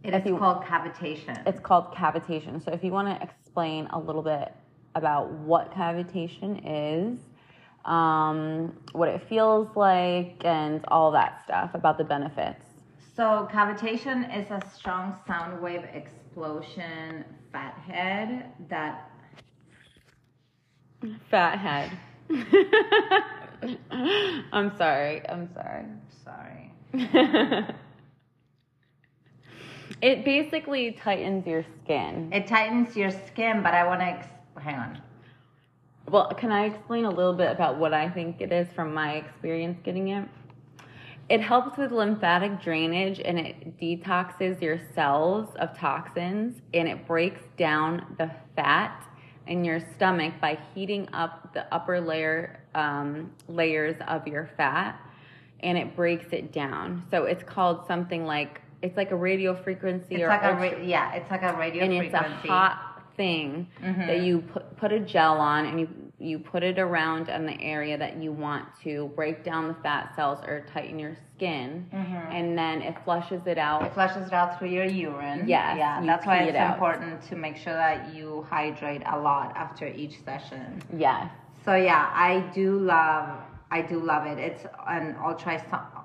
It 0.04 0.14
is 0.14 0.22
called 0.38 0.62
cavitation. 0.62 1.44
it's 1.48 1.58
called 1.58 1.92
cavitation. 1.92 2.64
So 2.64 2.70
if 2.70 2.84
you 2.84 2.92
want 2.92 3.08
to 3.08 3.20
explain 3.20 3.88
a 3.88 3.98
little 3.98 4.22
bit 4.22 4.54
about 4.94 5.32
what 5.32 5.72
cavitation 5.72 6.62
is, 6.64 7.18
um, 7.86 8.72
what 8.92 9.08
it 9.08 9.20
feels 9.28 9.74
like, 9.74 10.44
and 10.44 10.84
all 10.86 11.10
that 11.10 11.42
stuff 11.42 11.74
about 11.74 11.98
the 11.98 12.04
benefits. 12.04 12.64
So 13.16 13.48
cavitation 13.50 14.32
is 14.38 14.48
a 14.52 14.62
strong 14.72 15.18
sound 15.26 15.60
wave 15.60 15.84
explosion 16.30 17.24
fathead 17.52 18.46
that 18.68 19.10
Fat 21.30 21.58
head. 21.58 21.90
I'm 24.52 24.76
sorry. 24.76 25.26
I'm 25.28 25.48
sorry. 25.54 25.84
sorry. 26.24 26.72
it 30.02 30.24
basically 30.26 30.92
tightens 30.92 31.46
your 31.46 31.64
skin. 31.82 32.30
It 32.32 32.46
tightens 32.46 32.94
your 32.96 33.10
skin, 33.10 33.62
but 33.62 33.72
I 33.72 33.86
want 33.86 34.00
to 34.00 34.06
ex- 34.06 34.26
hang 34.60 34.74
on. 34.74 35.00
Well, 36.06 36.28
can 36.36 36.52
I 36.52 36.66
explain 36.66 37.06
a 37.06 37.10
little 37.10 37.32
bit 37.32 37.50
about 37.50 37.78
what 37.78 37.94
I 37.94 38.10
think 38.10 38.42
it 38.42 38.52
is 38.52 38.68
from 38.74 38.92
my 38.92 39.14
experience 39.14 39.78
getting 39.82 40.08
it? 40.08 40.28
It 41.30 41.40
helps 41.40 41.78
with 41.78 41.92
lymphatic 41.92 42.60
drainage 42.60 43.20
and 43.24 43.38
it 43.38 43.78
detoxes 43.80 44.60
your 44.60 44.80
cells 44.96 45.48
of 45.56 45.78
toxins 45.78 46.60
and 46.74 46.88
it 46.88 47.06
breaks 47.06 47.42
down 47.56 48.04
the 48.18 48.30
fat 48.56 49.06
in 49.46 49.64
your 49.64 49.80
stomach 49.96 50.34
by 50.40 50.58
heating 50.74 51.08
up 51.12 51.54
the 51.54 51.72
upper 51.72 52.00
layer 52.00 52.58
um, 52.74 53.30
layers 53.48 53.96
of 54.08 54.26
your 54.26 54.50
fat. 54.56 55.00
and 55.60 55.76
it 55.78 55.94
breaks 55.94 56.32
it 56.32 56.52
down. 56.52 57.02
So 57.10 57.24
it's 57.24 57.44
called 57.44 57.86
something 57.86 58.24
like 58.24 58.60
it's 58.82 58.96
like 58.96 59.10
a 59.10 59.16
radio 59.16 59.54
frequency 59.62 60.14
It's 60.16 60.22
or 60.24 60.28
like 60.28 60.42
ultra- 60.42 60.78
ra- 60.78 60.82
yeah, 60.82 61.12
it's 61.14 61.30
like 61.30 61.42
a 61.42 61.52
radio 61.56 61.84
and 61.84 61.92
it's 61.92 62.14
a 62.14 62.22
hot 62.48 63.02
thing 63.16 63.68
that 63.82 64.20
you 64.22 64.40
put, 64.40 64.76
put 64.78 64.90
a 64.92 64.98
gel 65.00 65.36
on 65.38 65.66
and 65.66 65.78
you 65.78 65.88
you 66.20 66.38
put 66.38 66.62
it 66.62 66.78
around 66.78 67.30
on 67.30 67.46
the 67.46 67.58
area 67.62 67.96
that 67.96 68.16
you 68.22 68.30
want 68.30 68.66
to 68.82 69.10
break 69.16 69.42
down 69.42 69.68
the 69.68 69.74
fat 69.82 70.14
cells 70.14 70.38
or 70.46 70.64
tighten 70.72 70.98
your 70.98 71.16
skin 71.34 71.86
and 72.30 72.56
then 72.56 72.82
it 72.82 72.94
flushes 73.04 73.40
it 73.46 73.56
out. 73.58 73.82
it 73.82 73.94
flushes 73.94 74.26
it 74.26 74.32
out 74.32 74.58
through 74.58 74.68
your 74.68 74.84
urine. 74.84 75.48
Yes, 75.48 75.78
yeah, 75.78 76.04
that's 76.04 76.26
why 76.26 76.42
it's 76.42 76.56
it 76.56 76.60
important 76.60 77.22
to 77.22 77.36
make 77.36 77.56
sure 77.56 77.72
that 77.72 78.14
you 78.14 78.46
hydrate 78.50 79.02
a 79.06 79.18
lot 79.18 79.56
after 79.56 79.86
each 79.88 80.22
session. 80.22 80.82
yes 80.96 81.30
So 81.64 81.74
yeah, 81.74 82.10
I 82.14 82.40
do 82.54 82.78
love, 82.78 83.38
I 83.70 83.80
do 83.82 83.98
love 84.00 84.26
it. 84.26 84.38
It's 84.38 84.66
an 84.86 85.16
ultra 85.24 85.54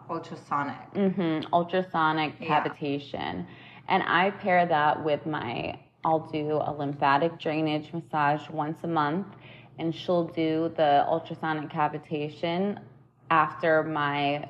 ultrasonic. 0.09 0.75
hmm 0.93 1.39
ultrasonic 1.51 2.33
Yeah. 2.39 2.63
cavitation 2.63 3.45
and 3.87 4.03
i 4.03 4.29
pair 4.31 4.65
that 4.67 5.03
with 5.03 5.25
my 5.25 5.77
i'll 6.05 6.27
do 6.31 6.59
a 6.63 6.71
lymphatic 6.71 7.39
drainage 7.39 7.91
massage 7.93 8.47
once 8.49 8.83
a 8.83 8.87
month 8.87 9.25
and 9.79 9.93
she'll 9.93 10.25
do 10.27 10.71
the 10.77 11.05
ultrasonic 11.07 11.69
cavitation 11.69 12.79
after 13.29 13.83
my 13.83 14.47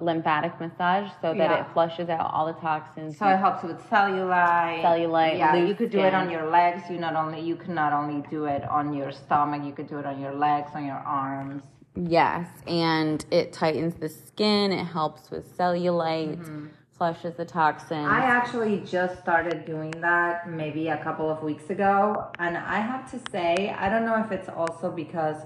lymphatic 0.00 0.58
massage 0.60 1.08
so 1.22 1.28
that 1.34 1.50
Yeah. 1.50 1.60
it 1.60 1.66
flushes 1.72 2.08
out 2.08 2.28
all 2.32 2.46
the 2.46 2.52
toxins 2.54 3.16
So 3.16 3.28
it 3.28 3.36
helps 3.36 3.62
with 3.62 3.78
cellulite. 3.88 4.82
Cellulite, 4.82 5.38
Yeah, 5.38 5.54
you 5.54 5.74
could 5.76 5.90
do 5.90 6.00
it 6.00 6.14
on 6.14 6.30
your 6.30 6.50
legs. 6.50 6.90
You 6.90 6.98
not 6.98 7.14
only 7.14 7.40
you 7.40 7.54
can 7.54 7.74
not 7.74 7.92
only 7.92 8.26
do 8.28 8.46
it 8.46 8.64
on 8.68 8.92
your 8.92 9.12
stomach. 9.12 9.62
You 9.62 9.72
could 9.72 9.86
do 9.88 9.98
it 9.98 10.06
on 10.06 10.20
your 10.20 10.34
legs, 10.34 10.70
on 10.74 10.84
your 10.84 10.96
arms. 11.06 11.62
yes 11.96 12.48
and 12.66 13.24
it 13.30 13.52
tightens 13.52 13.94
the 13.94 14.08
skin 14.08 14.72
it 14.72 14.84
helps 14.84 15.30
with 15.30 15.56
cellulite 15.56 16.38
Mm-hmm. 16.38 16.66
Flushes 16.96 17.34
the 17.34 17.44
toxins 17.44 18.06
I 18.06 18.20
actually 18.20 18.80
just 18.80 19.18
started 19.20 19.64
doing 19.64 19.90
that 20.00 20.48
maybe 20.48 20.88
a 20.88 21.02
couple 21.02 21.28
of 21.28 21.42
weeks 21.42 21.68
ago, 21.70 22.30
and 22.38 22.56
I 22.56 22.78
have 22.80 23.10
to 23.10 23.30
say, 23.30 23.74
I 23.76 23.88
don't 23.88 24.04
know 24.04 24.18
if 24.24 24.30
it's 24.30 24.48
also 24.48 24.90
because. 24.90 25.36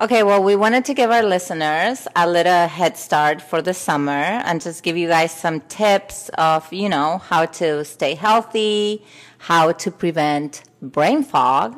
Okay, 0.00 0.22
well, 0.22 0.42
we 0.42 0.54
wanted 0.54 0.84
to 0.84 0.94
give 0.94 1.10
our 1.10 1.24
listeners 1.24 2.06
a 2.14 2.30
little 2.30 2.68
head 2.68 2.96
start 2.96 3.42
for 3.42 3.60
the 3.60 3.74
summer 3.74 4.12
and 4.46 4.60
just 4.60 4.84
give 4.84 4.96
you 4.96 5.08
guys 5.08 5.32
some 5.32 5.60
tips 5.62 6.28
of, 6.38 6.72
you 6.72 6.88
know, 6.88 7.18
how 7.18 7.46
to 7.46 7.84
stay 7.84 8.14
healthy, 8.14 9.04
how 9.38 9.72
to 9.72 9.90
prevent 9.90 10.62
brain 10.80 11.24
fog. 11.24 11.76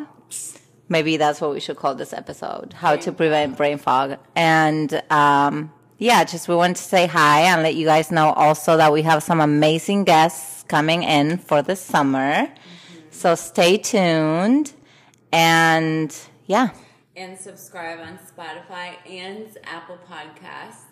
Maybe 0.91 1.17
that's 1.17 1.41
what 1.41 1.53
we 1.53 1.61
should 1.61 1.77
call 1.77 1.95
this 1.95 2.13
episode 2.13 2.75
how 2.75 2.97
to 2.97 3.13
prevent 3.13 3.57
brain 3.57 3.79
fog. 3.79 4.19
And, 4.37 5.03
um, 5.11 5.73
yeah, 6.01 6.25
just 6.25 6.49
we 6.49 6.55
want 6.57 6.79
to 6.79 6.83
say 6.83 7.07
hi 7.07 7.43
and 7.43 7.63
let 7.63 7.75
you 7.75 7.85
guys 7.85 8.11
know 8.11 8.33
also 8.33 8.79
that 8.79 8.91
we 8.91 9.03
have 9.03 9.23
some 9.23 9.39
amazing 9.39 10.05
guests 10.05 10.65
coming 10.67 11.03
in 11.03 11.37
for 11.37 11.61
the 11.61 11.77
summer. 11.77 12.49
So 13.11 13.35
stay 13.35 13.77
tuned. 13.77 14.73
And 15.31 16.17
yeah. 16.47 16.71
and 17.17 17.39
subscribe 17.39 18.01
on 18.01 18.19
Spotify 18.19 18.97
and 19.09 19.47
Apple 19.65 19.99
Podcasts. 20.11 20.87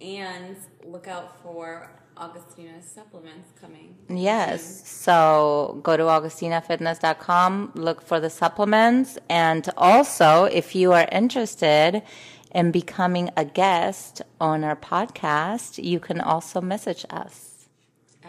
And 0.00 0.56
look 0.84 1.08
out 1.08 1.42
for 1.42 1.90
Agostina's 2.16 2.86
supplements 2.86 3.50
coming. 3.60 3.96
Yes. 4.08 4.88
So 4.88 5.80
go 5.82 5.96
to 5.96 6.04
agostinafitness.com, 6.04 7.72
look 7.74 8.00
for 8.00 8.20
the 8.20 8.30
supplements. 8.30 9.18
And 9.28 9.68
also, 9.76 10.44
if 10.44 10.76
you 10.76 10.92
are 10.92 11.08
interested 11.10 12.02
in 12.54 12.70
becoming 12.70 13.30
a 13.36 13.44
guest 13.44 14.22
on 14.40 14.64
our 14.64 14.76
podcast, 14.76 15.82
you 15.82 16.00
can 16.00 16.20
also 16.20 16.60
message 16.60 17.04
us. 17.10 17.68
Uh. 18.24 18.28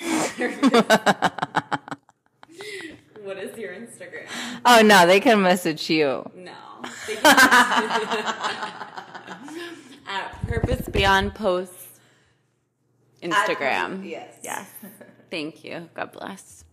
At 0.00 0.34
what 3.22 3.38
is 3.38 3.56
your 3.58 3.72
Instagram? 3.74 4.26
Oh, 4.64 4.82
no, 4.82 5.06
they 5.06 5.20
can 5.20 5.42
message 5.42 5.88
you. 5.90 6.28
No. 6.34 6.52
They 7.06 7.16
can- 7.16 7.24
At 10.06 10.46
Purpose 10.46 10.86
Beyond 10.88 11.34
Posts 11.34 11.98
Instagram. 13.22 14.06
Yes. 14.08 14.34
Yes. 14.42 14.68
Thank 15.30 15.64
you. 15.64 15.88
God 15.94 16.12
bless. 16.12 16.63